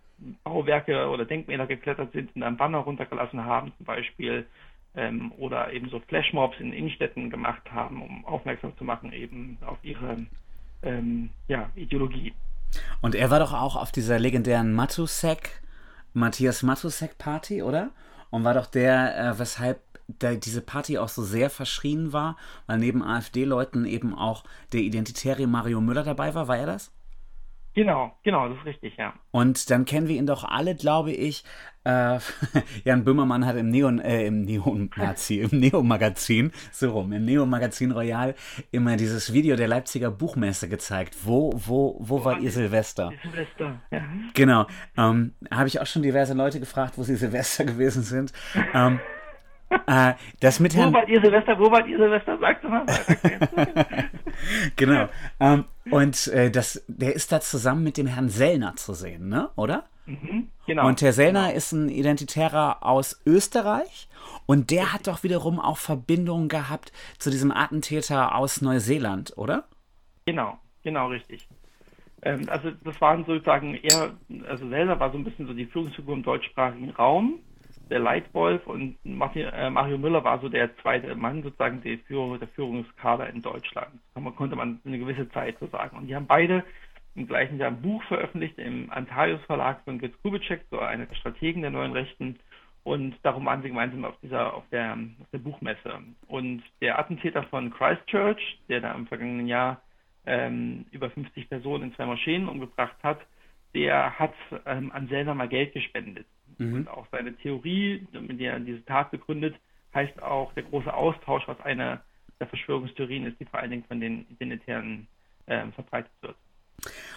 [0.45, 4.47] Bauwerke oder Denkmäler geklettert sind und einen Banner runtergelassen haben zum Beispiel
[4.95, 9.79] ähm, oder eben so Flashmobs in Innenstädten gemacht haben, um aufmerksam zu machen eben auf
[9.83, 10.17] ihre
[10.83, 12.35] ähm, ja, Ideologie.
[13.01, 15.63] Und er war doch auch auf dieser legendären Matusek,
[16.13, 17.91] Matthias Matusek Party, oder?
[18.31, 22.79] Und war doch der, äh, weshalb der, diese Party auch so sehr verschrien war, weil
[22.79, 26.49] neben AfD-Leuten eben auch der Identitäre Mario Müller dabei war.
[26.49, 26.91] War er das?
[27.75, 29.15] Genau, genau, das ist richtig, ja.
[29.31, 31.45] Und dann kennen wir ihn doch alle, glaube ich.
[31.85, 32.19] Äh,
[32.85, 38.35] Jan Böhmermann hat im Neon, äh, im Neon-Nazi, im Neo-Magazin, so rum, im Neo-Magazin Royal
[38.71, 41.17] immer dieses Video der Leipziger Buchmesse gezeigt.
[41.25, 43.13] Wo, wo, wo, wo war ihr Silvester?
[43.23, 44.03] Silvester, ja.
[44.35, 44.67] Genau.
[44.99, 48.33] Ähm, Habe ich auch schon diverse Leute gefragt, wo sie Silvester gewesen sind.
[48.75, 49.01] Ähm,
[49.87, 50.91] äh, das mit Herrn...
[50.91, 51.59] Wo wart ihr Silvester?
[51.59, 52.37] Wo wart ihr Silvester?
[52.39, 52.85] Sagst du mal.
[54.77, 55.09] genau.
[55.39, 59.51] Ähm, und äh, das, der ist da zusammen mit dem Herrn Sellner zu sehen, ne?
[59.57, 59.85] Oder?
[60.07, 60.87] Mhm, genau.
[60.87, 61.57] Und Herr Sellner genau.
[61.57, 64.09] ist ein Identitärer aus Österreich
[64.47, 69.65] und der hat doch wiederum auch Verbindungen gehabt zu diesem Attentäter aus Neuseeland, oder?
[70.27, 71.49] Genau, genau richtig.
[72.23, 74.13] Ähm, also das waren sozusagen eher,
[74.49, 77.41] also Sellner war so ein bisschen so die Führungsfigur im deutschsprachigen Raum
[77.91, 82.49] der Leitwolf und äh, Mario Müller war so der zweite Mann, sozusagen der, Führung, der
[82.49, 84.01] Führungskader in Deutschland.
[84.15, 85.97] Das konnte man eine gewisse Zeit so sagen.
[85.97, 86.65] Und die haben beide
[87.17, 91.15] im gleichen Jahr ein Buch veröffentlicht im Antarius Verlag von Götz Kubitschek, so einer der
[91.17, 92.39] Strategen der neuen Rechten.
[92.83, 95.99] Und darum waren sie gemeinsam auf dieser, auf der, auf der Buchmesse.
[96.29, 99.83] Und der Attentäter von Christchurch, der da im vergangenen Jahr
[100.27, 103.21] ähm, über 50 Personen in zwei Moscheen umgebracht hat,
[103.75, 104.35] der hat
[104.67, 106.27] ähm, an Selner mal Geld gespendet.
[106.61, 106.75] Mhm.
[106.75, 109.57] Und auch seine Theorie, mit der er diese Tat begründet,
[109.95, 112.01] heißt auch der große Austausch, was eine
[112.39, 115.07] der Verschwörungstheorien ist, die vor allen Dingen von den Identitären
[115.47, 116.37] ähm, verbreitet wird.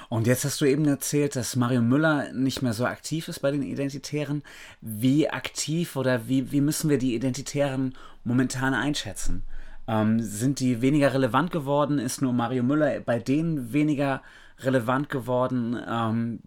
[0.09, 3.51] Und jetzt hast du eben erzählt, dass Mario Müller nicht mehr so aktiv ist bei
[3.51, 4.43] den Identitären.
[4.81, 9.43] Wie aktiv oder wie, wie müssen wir die Identitären momentan einschätzen?
[9.87, 11.99] Ähm, sind die weniger relevant geworden?
[11.99, 14.21] Ist nur Mario Müller bei denen weniger
[14.59, 15.77] relevant geworden?
[15.87, 16.39] Ähm,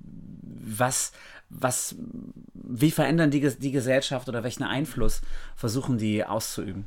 [0.66, 1.12] was,
[1.48, 1.96] was,
[2.54, 5.22] wie verändern die, die Gesellschaft oder welchen Einfluss
[5.54, 6.86] versuchen die auszuüben?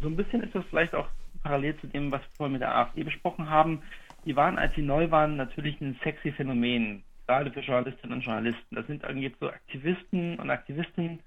[0.00, 1.08] So ein bisschen ist das vielleicht auch
[1.42, 3.82] parallel zu dem, was wir vorhin mit der AfD besprochen haben.
[4.24, 8.74] Die waren, als sie neu waren, natürlich ein sexy Phänomen, gerade für Journalistinnen und Journalisten.
[8.74, 11.20] Das sind irgendwie so Aktivisten und Aktivistinnen,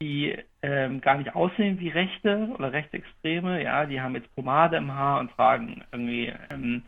[0.00, 3.62] die ähm, gar nicht aussehen wie Rechte oder Rechtsextreme.
[3.62, 6.82] Ja, die haben jetzt Pomade im Haar und tragen irgendwie ähm,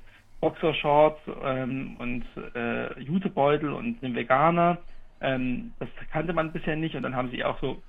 [0.44, 2.24] Boxershorts ähm, und
[2.54, 4.76] äh, Jutebeutel und sind Veganer.
[5.22, 7.82] Ähm, das kannte man bisher nicht und dann haben sie auch so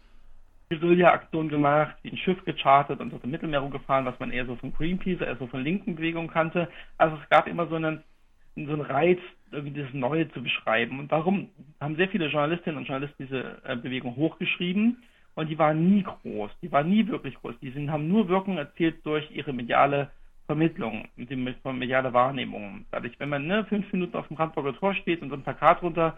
[0.70, 4.56] Guerilla-Aktionen gemacht, wie ein Schiff gechartert und so im Mittelmeer rumgefahren, was man eher so
[4.56, 6.70] von Greenpeace, eher so von linken Bewegungen kannte.
[6.98, 8.02] Also es gab immer so einen,
[8.56, 9.20] so einen Reiz,
[9.52, 11.00] irgendwie das Neue zu beschreiben.
[11.00, 11.50] Und warum
[11.82, 15.04] haben sehr viele Journalistinnen und Journalisten diese äh, Bewegung hochgeschrieben
[15.36, 17.56] und die waren nie groß, die waren nie wirklich groß.
[17.62, 20.10] Die sind, haben nur Wirkung erzielt durch ihre mediale
[20.46, 22.86] Vermittlung, mit dem mediale Wahrnehmung.
[22.92, 25.82] Dadurch, wenn man ne, fünf Minuten auf dem Brandenburger Tor steht und so ein Plakat
[25.82, 26.18] runter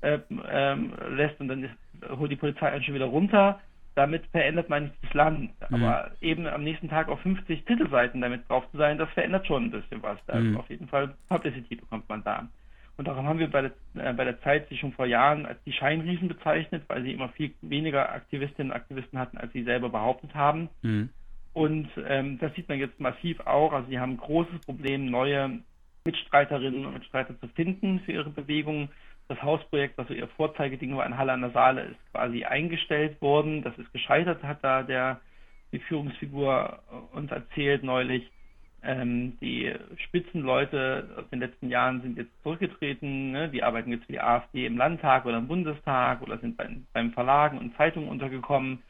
[0.00, 0.18] äh,
[0.50, 1.74] ähm, lässt und dann ist,
[2.18, 3.60] holt die Polizei einen schon wieder runter,
[3.94, 5.50] damit verändert man nicht das Land.
[5.68, 5.84] Mhm.
[5.84, 9.64] Aber eben am nächsten Tag auf 50 Titelseiten damit drauf zu sein, das verändert schon
[9.64, 10.18] ein bisschen was.
[10.26, 10.56] Also mhm.
[10.56, 12.48] auf jeden Fall Publicity bekommt man da.
[12.96, 15.62] Und darum haben wir bei der, äh, bei der Zeit sie schon vor Jahren als
[15.64, 19.88] die Scheinriesen bezeichnet, weil sie immer viel weniger Aktivistinnen und Aktivisten hatten, als sie selber
[19.88, 20.68] behauptet haben.
[20.82, 21.08] Mhm.
[21.52, 23.72] Und ähm, das sieht man jetzt massiv auch.
[23.72, 25.60] Also sie haben ein großes Problem, neue
[26.04, 28.88] Mitstreiterinnen und Mitstreiter zu finden für ihre Bewegung.
[29.28, 33.62] Das Hausprojekt, also ihr Vorzeigeding war in Halle an der Saale, ist quasi eingestellt worden.
[33.62, 35.20] Das ist gescheitert, hat da der
[35.72, 36.80] die Führungsfigur
[37.12, 38.28] uns erzählt neulich.
[38.82, 39.72] Ähm, die
[40.06, 43.32] Spitzenleute aus den letzten Jahren sind jetzt zurückgetreten.
[43.32, 43.48] Ne?
[43.50, 47.12] Die arbeiten jetzt für die AfD im Landtag oder im Bundestag oder sind bei, beim
[47.12, 48.82] Verlagen und Zeitungen untergekommen.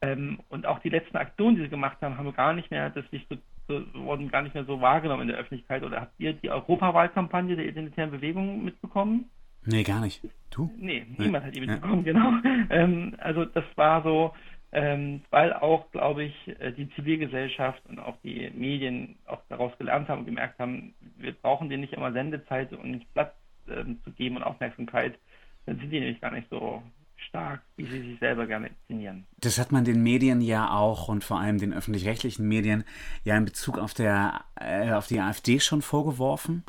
[0.00, 3.04] Ähm, und auch die letzten Aktionen, die sie gemacht haben, haben gar nicht mehr, das
[3.10, 3.36] Licht so,
[3.66, 5.82] so, wurden gar nicht mehr so wahrgenommen in der Öffentlichkeit.
[5.82, 9.30] Oder habt ihr die Europawahlkampagne der identitären Bewegung mitbekommen?
[9.64, 10.22] Nee, gar nicht.
[10.50, 10.70] Du?
[10.78, 11.48] Nee, niemand nee.
[11.48, 12.12] hat die mitbekommen, ja.
[12.12, 12.32] genau.
[12.70, 14.32] Ähm, also das war so,
[14.72, 20.08] ähm, weil auch, glaube ich, äh, die Zivilgesellschaft und auch die Medien auch daraus gelernt
[20.08, 23.34] haben und gemerkt haben, wir brauchen denen nicht immer Sendezeit und nicht Platz
[23.68, 25.18] ähm, zu geben und Aufmerksamkeit.
[25.66, 26.82] Dann sind die nämlich gar nicht so
[27.28, 29.26] stark, wie sie sich selber gerne inszenieren.
[29.40, 32.84] Das hat man den Medien ja auch und vor allem den öffentlich-rechtlichen Medien
[33.24, 36.64] ja in Bezug auf, der, äh, auf die AfD schon vorgeworfen.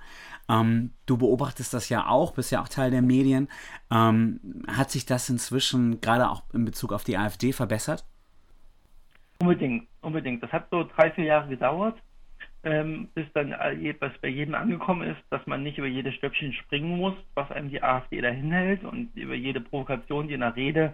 [0.50, 3.48] Ähm, du beobachtest das ja auch, bist ja auch Teil der Medien.
[3.92, 8.06] Ähm, hat sich das inzwischen gerade auch in Bezug auf die AfD verbessert?
[9.42, 10.44] Unbedingt, unbedingt.
[10.44, 12.02] Das hat so drei, vier Jahre gedauert
[12.64, 16.98] ähm, bis dann was bei jedem angekommen ist, dass man nicht über jedes Stöckchen springen
[16.98, 20.94] muss, was einem die AfD dahin hält und über jede Provokation, die in der Rede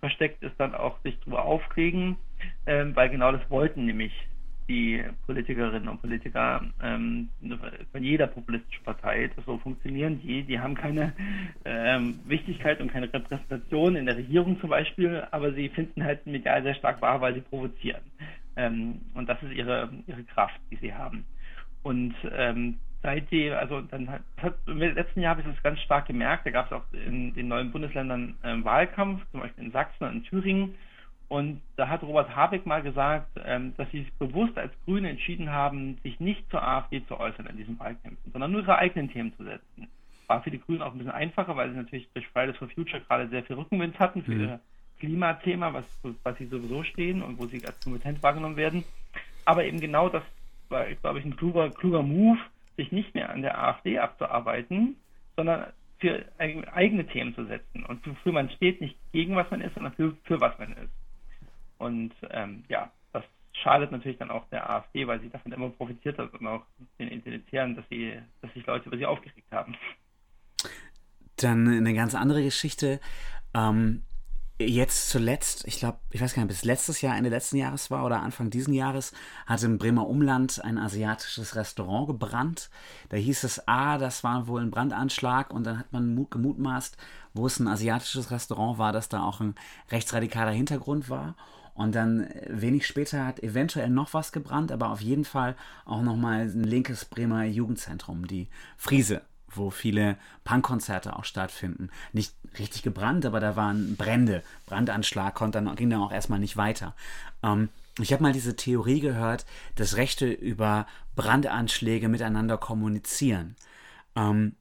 [0.00, 2.16] versteckt ist, dann auch sich drüber aufregen,
[2.66, 4.12] ähm, weil genau das wollten nämlich
[4.68, 7.28] die Politikerinnen und Politiker ähm,
[7.92, 9.30] von jeder populistischen Partei.
[9.44, 10.42] So funktionieren die.
[10.42, 11.12] Die haben keine
[11.64, 16.62] ähm, Wichtigkeit und keine Repräsentation in der Regierung zum Beispiel, aber sie finden halt medial
[16.62, 18.02] sehr stark wahr, weil sie provozieren.
[18.56, 21.24] Ähm, und das ist ihre, ihre Kraft, die sie haben.
[21.82, 26.06] Und ähm, seitdem, also dann hat, hat im letzten Jahr habe ich das ganz stark
[26.06, 30.04] gemerkt, da gab es auch in den neuen Bundesländern ähm, Wahlkampf, zum Beispiel in Sachsen
[30.04, 30.74] und in Thüringen.
[31.28, 35.50] Und da hat Robert Habeck mal gesagt, ähm, dass sie sich bewusst als Grüne entschieden
[35.50, 39.32] haben, sich nicht zur AfD zu äußern in diesen Wahlkämpfen, sondern nur ihre eigenen Themen
[39.36, 39.88] zu setzen.
[40.28, 43.02] War für die Grünen auch ein bisschen einfacher, weil sie natürlich durch Fridays for Future
[43.02, 44.40] gerade sehr viel Rückenwind hatten für mhm.
[44.40, 44.60] ihre
[44.98, 45.84] Klimathema, was,
[46.22, 48.84] was sie sowieso stehen und wo sie als kompetent wahrgenommen werden.
[49.44, 50.22] Aber eben genau das
[50.68, 52.38] war, glaube ich, ein kluger, kluger Move,
[52.76, 54.96] sich nicht mehr an der AfD abzuarbeiten,
[55.36, 59.74] sondern für eigene Themen zu setzen und wofür man steht, nicht gegen was man ist,
[59.74, 60.92] sondern für, für was man ist.
[61.78, 66.18] Und ähm, ja, das schadet natürlich dann auch der AfD, weil sie davon immer profitiert
[66.18, 66.62] hat und auch
[66.98, 67.84] den Identitären, dass
[68.42, 69.74] dass sich Leute über sie aufgeregt haben.
[71.36, 73.00] Dann eine ganz andere Geschichte.
[73.54, 74.02] Ähm,
[74.58, 78.06] Jetzt zuletzt, ich glaube, ich weiß gar nicht, bis letztes Jahr, Ende letzten Jahres war
[78.06, 79.12] oder Anfang diesen Jahres,
[79.44, 82.70] hat im Bremer Umland ein asiatisches Restaurant gebrannt.
[83.10, 86.96] Da hieß es, ah, das war wohl ein Brandanschlag und dann hat man gemutmaßt,
[87.34, 89.56] wo es ein asiatisches Restaurant war, dass da auch ein
[89.90, 91.36] rechtsradikaler Hintergrund war.
[91.74, 95.54] Und dann äh, wenig später hat eventuell noch was gebrannt, aber auf jeden Fall
[95.84, 98.48] auch nochmal ein linkes Bremer Jugendzentrum, die
[98.78, 99.20] Friese
[99.56, 101.90] wo viele Punkkonzerte auch stattfinden.
[102.12, 106.56] Nicht richtig gebrannt, aber da waren Brände, Brandanschlag, konnte dann, ging dann auch erstmal nicht
[106.56, 106.94] weiter.
[107.42, 113.56] Ähm, ich habe mal diese Theorie gehört, dass Rechte über Brandanschläge miteinander kommunizieren.
[114.14, 114.56] Ähm,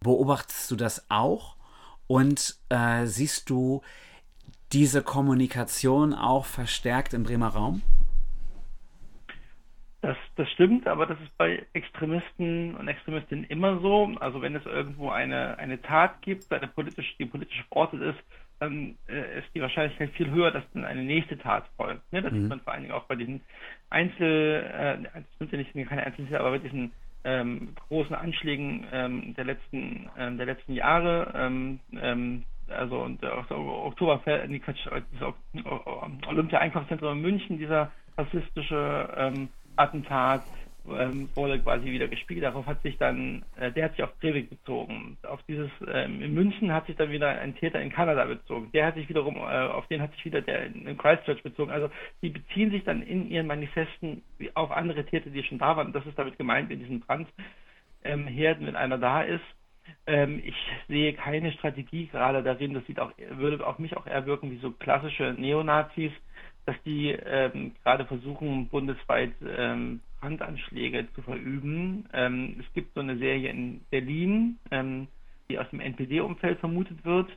[0.00, 1.56] beobachtest du das auch?
[2.06, 3.82] Und äh, siehst du
[4.72, 7.82] diese Kommunikation auch verstärkt im Bremer Raum?
[10.10, 14.10] Das, das stimmt, aber das ist bei Extremisten und Extremistinnen immer so.
[14.18, 18.18] Also wenn es irgendwo eine, eine Tat gibt, eine politisch, die politisch verortet ist,
[18.58, 22.12] dann äh, ist die Wahrscheinlichkeit viel höher, dass dann eine nächste Tat folgt.
[22.12, 22.22] Ne?
[22.22, 22.40] Das mhm.
[22.40, 23.40] sieht man vor allen Dingen auch bei diesen
[23.88, 26.90] Einzel, äh, das sind ja nicht keine Einzeltäter, aber bei diesen
[27.22, 31.32] ähm, großen Anschlägen ähm, der letzten ähm, der letzten Jahre.
[31.36, 34.88] Ähm, ähm, also und auch so Oktoberfest, nee, Quatsch,
[35.20, 35.34] das
[36.26, 39.48] Olympia-Einkaufszentrum in München, dieser rassistische ähm,
[39.80, 40.42] Attentat
[40.88, 42.44] ähm, wurde quasi wieder gespiegelt.
[42.44, 45.18] Darauf hat sich dann, äh, der hat sich auf Breivik bezogen.
[45.22, 48.70] Auf dieses, ähm, in München hat sich dann wieder ein Täter in Kanada bezogen.
[48.72, 51.70] Der hat sich wiederum, äh, auf den hat sich wieder der in Christchurch bezogen.
[51.70, 51.90] Also
[52.22, 54.22] die beziehen sich dann in ihren Manifesten
[54.54, 55.92] auf andere Täter, die schon da waren.
[55.92, 57.42] das ist damit gemeint in diesen Brandherden,
[58.04, 59.44] ähm, wenn einer da ist.
[60.06, 60.54] Ähm, ich
[60.88, 62.74] sehe keine Strategie gerade darin.
[62.74, 66.12] Das sieht auch, würde auf mich auch eher wirken wie so klassische Neonazis
[66.66, 72.08] dass die ähm, gerade versuchen, bundesweit ähm, Brandanschläge zu verüben.
[72.12, 75.08] Ähm, es gibt so eine Serie in Berlin, ähm,
[75.48, 77.28] die aus dem NPD-Umfeld vermutet wird,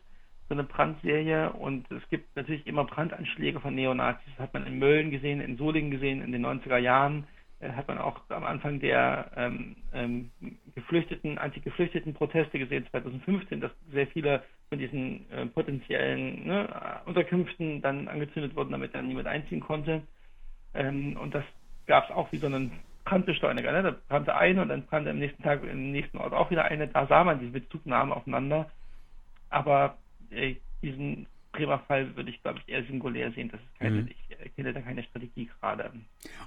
[0.49, 1.51] so eine Brandserie.
[1.53, 4.26] Und es gibt natürlich immer Brandanschläge von Neonazis.
[4.38, 7.26] Das hat man in Mölln gesehen, in Solingen gesehen, in den 90er Jahren.
[7.64, 10.32] Äh, hat man auch am Anfang der ähm, ähm,
[10.76, 18.55] Geflüchteten, Anti-Geflüchteten-Proteste gesehen, 2015, dass sehr viele von diesen äh, potenziellen ne, Unterkünften dann angezündet
[18.55, 20.01] wurden, damit dann niemand einziehen konnte.
[20.74, 21.43] Ähm, und das
[21.88, 22.72] gab es auch wie so einen
[23.05, 23.72] Brandbeschleuniger.
[23.72, 23.84] Ne?
[23.84, 26.88] Da brannte eine und dann brannte am nächsten Tag im nächsten Ort auch wieder eine.
[26.88, 28.70] Da sah man diese Bezugnahme aufeinander.
[29.49, 29.97] Aber
[30.32, 33.49] äh, diesen Bremer Fall würde ich, glaube ich, eher singulär sehen.
[33.49, 34.08] Das ist keine, mhm.
[34.10, 35.91] Ich erkenne da keine Strategie gerade.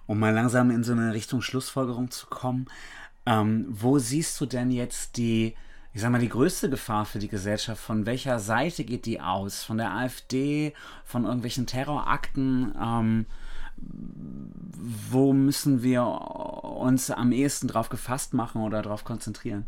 [0.07, 2.67] Um mal langsam in so eine Richtung Schlussfolgerung zu kommen,
[3.25, 5.55] ähm, wo siehst du denn jetzt die,
[5.95, 7.83] ich sag mal, die größte Gefahr für die Gesellschaft?
[7.83, 9.65] Von welcher Seite geht die aus?
[9.65, 12.75] Von der AfD, von irgendwelchen Terrorakten?
[12.81, 13.27] Ähm,
[13.79, 19.67] wo müssen wir uns am ehesten drauf gefasst machen oder darauf konzentrieren?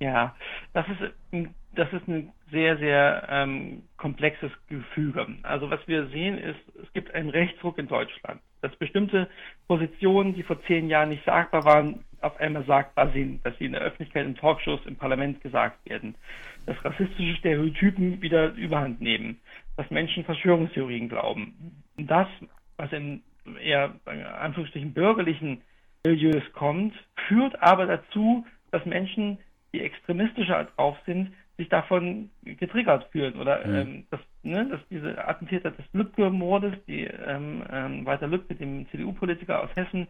[0.00, 0.34] Ja,
[0.72, 5.26] das ist, das ist ein sehr, sehr ähm, komplexes Gefüge.
[5.42, 9.28] Also was wir sehen ist, es gibt einen Rechtsruck in Deutschland, dass bestimmte
[9.68, 13.72] Positionen, die vor zehn Jahren nicht sagbar waren, auf einmal sagbar sind, dass sie in
[13.72, 16.14] der Öffentlichkeit, in Talkshows, im Parlament gesagt werden,
[16.66, 19.40] dass rassistische Stereotypen wieder Überhand nehmen,
[19.76, 21.82] dass Menschen Verschwörungstheorien glauben.
[21.96, 22.28] Und das,
[22.76, 23.22] was in
[23.60, 23.94] eher
[24.40, 25.62] Anführungsstrichen bürgerlichen
[26.04, 26.94] Milieus kommt,
[27.28, 29.38] führt aber dazu, dass Menschen
[29.72, 31.32] die extremistischer drauf sind,
[31.62, 33.74] sich davon getriggert fühlen oder mhm.
[33.74, 39.62] ähm, dass, ne, dass diese Attentäter des Lübcke-Mordes, die ähm, ähm, Walter Lübcke, dem CDU-Politiker
[39.62, 40.08] aus Hessen,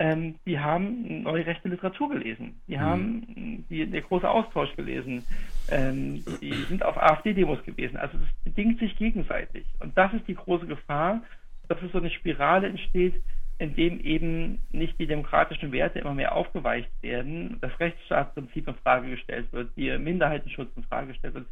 [0.00, 2.60] ähm, die haben neue rechte Literatur gelesen.
[2.66, 2.80] Die mhm.
[2.80, 5.24] haben die, der große Austausch gelesen.
[5.70, 7.96] Ähm, die sind auf AfD-Demos gewesen.
[7.96, 9.66] Also das bedingt sich gegenseitig.
[9.80, 11.22] Und das ist die große Gefahr,
[11.68, 13.14] dass es so eine Spirale entsteht,
[13.58, 19.10] in dem eben nicht die demokratischen Werte immer mehr aufgeweicht werden, das Rechtsstaatsprinzip in Frage
[19.10, 21.46] gestellt wird, die Minderheitenschutz in Frage gestellt wird.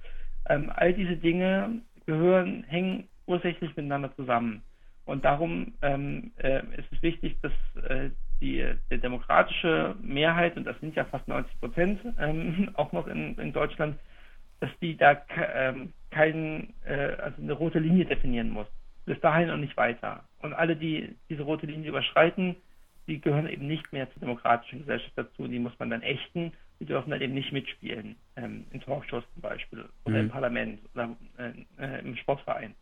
[0.48, 4.62] Ähm, all diese Dinge gehören, hängen ursächlich miteinander zusammen.
[5.04, 7.52] Und darum ähm, äh, ist es wichtig, dass
[7.84, 13.08] äh, die, die, demokratische Mehrheit, und das sind ja fast 90 Prozent ähm, auch noch
[13.08, 13.98] in, in, Deutschland,
[14.60, 15.16] dass die da
[15.54, 18.66] ähm, kein, äh, also eine rote Linie definieren muss
[19.06, 20.24] bis dahin und nicht weiter.
[20.40, 22.56] Und alle, die diese rote Linie überschreiten,
[23.06, 25.46] die gehören eben nicht mehr zur demokratischen Gesellschaft dazu.
[25.46, 26.52] Die muss man dann ächten.
[26.80, 30.24] Die dürfen dann eben nicht mitspielen, ähm, in Talkshows zum Beispiel oder mhm.
[30.24, 32.74] im Parlament oder äh, im Sportverein.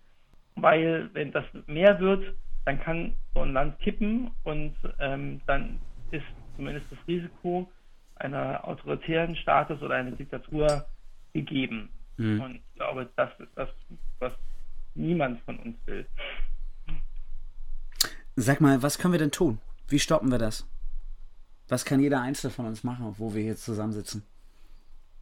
[0.56, 5.78] Weil wenn das mehr wird, dann kann so ein Land kippen und ähm, dann
[6.10, 6.24] ist
[6.56, 7.70] zumindest das Risiko
[8.16, 10.86] einer autoritären Staates oder einer Diktatur
[11.32, 11.90] gegeben.
[12.16, 12.40] Mhm.
[12.40, 13.68] Und ich glaube, das ist das,
[14.18, 14.32] was
[14.94, 16.06] niemand von uns will.
[18.36, 19.58] Sag mal, was können wir denn tun?
[19.88, 20.66] Wie stoppen wir das?
[21.68, 24.22] Was kann jeder Einzelne von uns machen, wo wir hier zusammensitzen?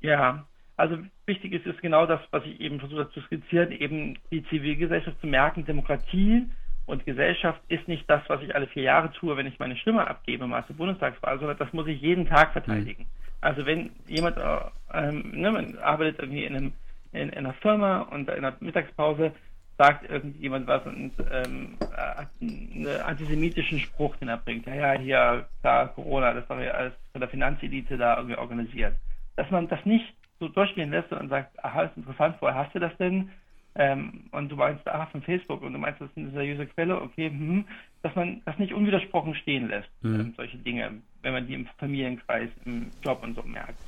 [0.00, 0.46] Ja,
[0.76, 4.44] also wichtig ist, ist genau das, was ich eben versucht habe zu skizzieren, eben die
[4.44, 6.48] Zivilgesellschaft zu merken, Demokratie
[6.86, 10.06] und Gesellschaft ist nicht das, was ich alle vier Jahre tue, wenn ich meine Stimme
[10.06, 13.04] abgebe, mal zur Bundestagswahl, sondern das muss ich jeden Tag verteidigen.
[13.04, 13.08] Mhm.
[13.40, 14.58] Also wenn jemand äh,
[14.92, 16.72] ähm, ne, arbeitet irgendwie in, einem,
[17.12, 19.32] in, in einer Firma und in einer Mittagspause
[19.78, 24.66] sagt irgendjemand was und ähm, hat einen antisemitischen Spruch, den er bringt.
[24.66, 28.94] Ja, ja, hier, klar, Corona, das war ja alles von der Finanzelite da irgendwie organisiert.
[29.36, 32.78] Dass man das nicht so durchgehen lässt und sagt, aha, ist interessant, woher hast du
[32.78, 33.30] das denn?
[33.74, 37.00] Ähm, und du meinst, aha, von Facebook und du meinst, das ist eine seriöse Quelle,
[37.00, 37.64] okay, hm,
[38.02, 40.20] dass man das nicht unwidersprochen stehen lässt, mhm.
[40.20, 40.90] ähm, solche Dinge,
[41.22, 43.78] wenn man die im Familienkreis, im Job und so merkt.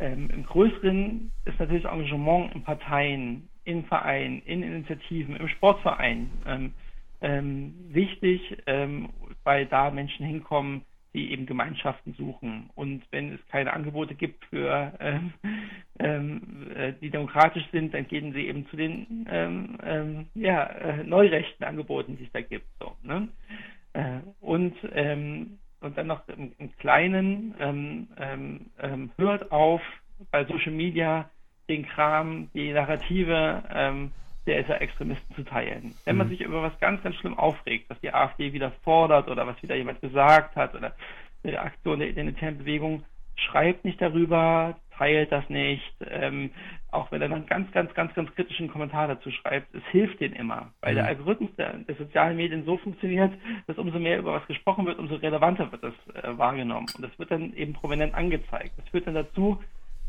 [0.00, 6.74] Ähm, Im Größeren ist natürlich Engagement in Parteien, in Vereinen, in Initiativen, im Sportverein ähm,
[7.20, 9.10] ähm, wichtig, ähm,
[9.44, 10.82] weil da Menschen hinkommen,
[11.14, 12.70] die eben Gemeinschaften suchen.
[12.74, 15.32] Und wenn es keine Angebote gibt für ähm,
[15.98, 21.64] ähm, äh, die demokratisch sind, dann gehen sie eben zu den ähm, ja, äh, neurechten
[21.64, 22.66] Angeboten, die es da gibt.
[22.80, 23.28] So, ne?
[23.92, 24.74] äh, und
[25.80, 27.54] und dann noch im, im Kleinen
[29.16, 29.82] hört auf
[30.30, 31.28] bei Social Media
[31.68, 34.12] den Kram, die Narrative ähm,
[34.46, 35.94] der Extremisten zu teilen.
[36.04, 36.30] Wenn man Mhm.
[36.30, 39.76] sich über was ganz, ganz schlimm aufregt, was die AfD wieder fordert oder was wieder
[39.76, 40.92] jemand gesagt hat oder
[41.44, 43.04] eine Aktion der identitären Bewegung,
[43.36, 46.50] schreibt nicht darüber, teilt das nicht, ähm,
[46.90, 50.34] auch wenn er dann ganz, ganz, ganz, ganz kritischen Kommentar dazu schreibt, es hilft denen
[50.34, 50.96] immer, weil Mhm.
[50.96, 53.32] der Algorithmus der, der sozialen Medien so funktioniert,
[53.66, 57.16] dass umso mehr über was gesprochen wird, umso relevanter wird das äh, wahrgenommen und das
[57.18, 58.72] wird dann eben prominent angezeigt.
[58.76, 59.62] Das führt dann dazu,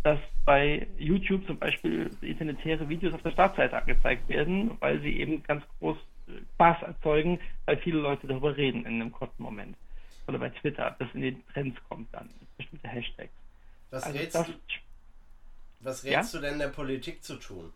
[0.04, 5.44] dass bei YouTube zum Beispiel identitäre Videos auf der Startseite angezeigt werden, weil sie eben
[5.44, 5.98] ganz groß
[6.28, 9.78] äh, Spaß erzeugen, weil viele Leute darüber reden in einem kurzen Moment.
[10.28, 13.34] Oder bei Twitter, das in den Trends kommt dann, bestimmte Hashtags.
[13.92, 14.54] Was Also rätst, das, du,
[15.82, 16.28] was Ja?
[16.28, 17.72] rätst du denn der Politik zu tun?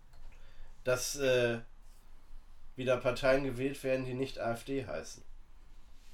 [0.83, 1.59] Dass äh,
[2.77, 5.21] wieder Parteien gewählt werden, die nicht AfD heißen.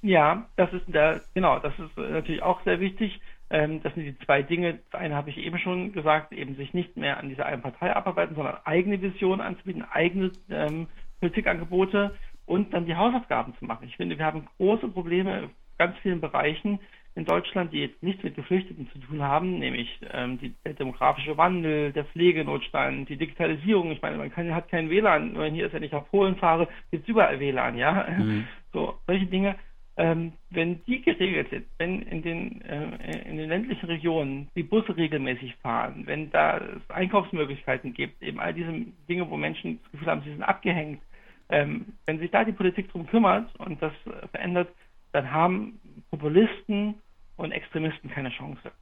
[0.02, 3.20] Ja, das ist der, genau, das ist natürlich auch sehr wichtig.
[3.50, 4.80] Ähm, das sind die zwei Dinge.
[4.90, 7.94] Das eine habe ich eben schon gesagt, eben sich nicht mehr an dieser einen Partei
[7.94, 10.86] abarbeiten, sondern eigene Visionen anzubieten, eigene ähm,
[11.20, 12.14] Politikangebote
[12.46, 13.86] und dann die Hausaufgaben zu machen.
[13.86, 16.78] Ich finde, wir haben große Probleme in ganz vielen Bereichen
[17.16, 21.36] in Deutschland, die jetzt nichts mit Geflüchteten zu tun haben, nämlich ähm, die, der demografische
[21.36, 23.92] Wandel, der Pflegenotstand, die Digitalisierung.
[23.92, 26.68] Ich meine, man kann, hat kein WLAN, wenn hier ist, wenn ich nach Polen fahre,
[26.90, 28.06] gibt es überall WLAN, ja.
[28.72, 29.54] So, solche Dinge.
[29.96, 34.96] Ähm, wenn die geregelt sind, wenn in den, äh, in den ländlichen Regionen die Busse
[34.96, 38.72] regelmäßig fahren, wenn da Einkaufsmöglichkeiten gibt, eben all diese
[39.08, 41.00] Dinge, wo Menschen das Gefühl haben, sie sind abgehängt,
[41.48, 43.92] ähm, wenn sich da die Politik drum kümmert und das
[44.32, 44.68] verändert,
[45.12, 45.78] dann haben
[46.10, 46.96] Populisten
[47.36, 48.72] und Extremisten keine Chance.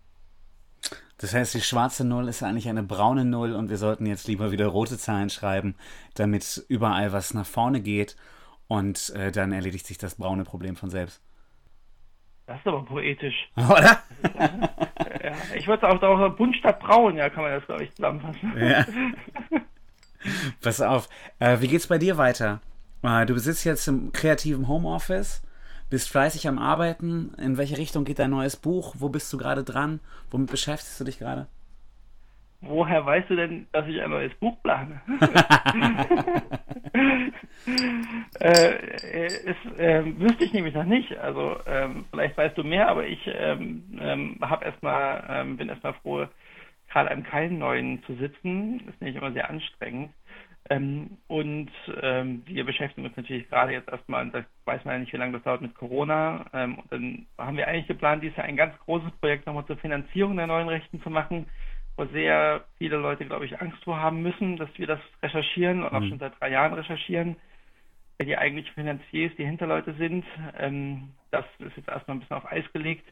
[1.18, 4.50] Das heißt, die schwarze Null ist eigentlich eine braune Null und wir sollten jetzt lieber
[4.50, 5.74] wieder rote Zahlen schreiben,
[6.14, 8.16] damit überall was nach vorne geht
[8.72, 11.20] und äh, dann erledigt sich das braune Problem von selbst.
[12.46, 13.50] Das ist aber poetisch.
[13.56, 14.02] Oder?
[15.22, 18.52] Ja, ich würde auch, auch bunt statt braun, ja, kann man das, glaube ich, zusammenfassen.
[18.56, 18.86] Ja.
[20.62, 22.62] Pass auf, äh, wie geht's bei dir weiter?
[23.02, 25.42] Äh, du sitzt jetzt im kreativen Homeoffice,
[25.90, 27.34] bist fleißig am Arbeiten.
[27.34, 28.94] In welche Richtung geht dein neues Buch?
[28.98, 30.00] Wo bist du gerade dran?
[30.30, 31.46] Womit beschäftigst du dich gerade?
[32.62, 35.00] Woher weißt du denn, dass ich ein neues Buch plane?
[38.40, 41.16] äh, äh, es, äh, wüsste ich nämlich noch nicht.
[41.18, 45.94] Also ähm, vielleicht weißt du mehr, aber ich ähm, ähm, hab erstmal, ähm, bin erstmal
[45.94, 46.26] froh,
[46.90, 48.78] gerade an keinen neuen zu sitzen.
[48.78, 50.10] Das ist nämlich immer sehr anstrengend.
[50.70, 55.12] Ähm, und ähm, wir beschäftigen uns natürlich gerade jetzt erstmal, das weiß man ja nicht,
[55.12, 56.46] wie lange das dauert mit Corona.
[56.52, 59.76] Ähm, und dann haben wir eigentlich geplant, dieses Jahr ein ganz großes Projekt nochmal zur
[59.78, 61.46] Finanzierung der neuen Rechten zu machen,
[61.96, 65.92] wo sehr viele Leute, glaube ich, Angst vor haben müssen, dass wir das recherchieren und
[65.92, 67.36] auch schon seit drei Jahren recherchieren,
[68.18, 70.24] wer die eigentlichen Finanziers, die Hinterleute sind.
[70.58, 73.04] Ähm, das ist jetzt erstmal ein bisschen auf Eis gelegt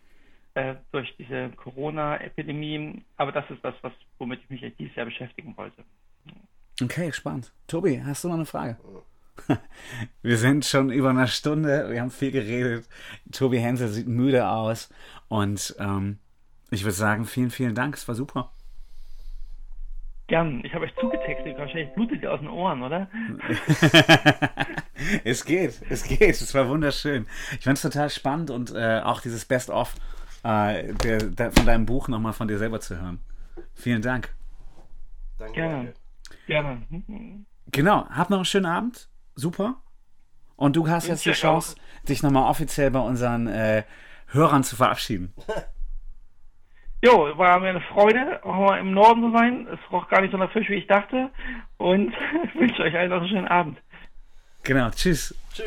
[0.55, 3.03] äh, durch diese Corona-Epidemie.
[3.17, 5.85] Aber das ist das, was, womit ich mich echt dieses Jahr beschäftigen wollte.
[6.83, 7.53] Okay, spannend.
[7.67, 8.79] Tobi, hast du noch eine Frage?
[10.23, 12.87] Wir sind schon über eine Stunde, wir haben viel geredet.
[13.33, 14.91] Tobi Hensel sieht müde aus
[15.29, 16.19] und ähm,
[16.71, 18.53] ich würde sagen, vielen, vielen Dank, es war super.
[20.31, 20.63] Gern.
[20.65, 23.09] Ich habe euch zugetextet, wahrscheinlich blutet ihr aus den Ohren, oder?
[25.25, 27.27] es geht, es geht, es war wunderschön.
[27.59, 29.97] Ich fand es total spannend und äh, auch dieses Best-of
[30.45, 30.95] äh,
[31.51, 33.19] von deinem Buch nochmal von dir selber zu hören.
[33.75, 34.33] Vielen Dank.
[35.37, 35.55] Danke.
[35.55, 35.95] Gerne.
[36.47, 36.87] Gerne.
[37.73, 39.09] Genau, hab noch einen schönen Abend.
[39.35, 39.83] Super.
[40.55, 41.75] Und du hast jetzt die Chance,
[42.09, 43.83] dich nochmal offiziell bei unseren äh,
[44.29, 45.35] Hörern zu verabschieden.
[47.03, 49.67] Jo, war mir eine Freude, auch mal im Norden zu sein.
[49.73, 51.31] Es roch gar nicht so nach Fisch, wie ich dachte.
[51.79, 52.13] Und
[52.55, 53.79] wünsche euch allen noch einen schönen Abend.
[54.65, 55.35] Genau, tschüss.
[55.55, 55.67] Tschüss.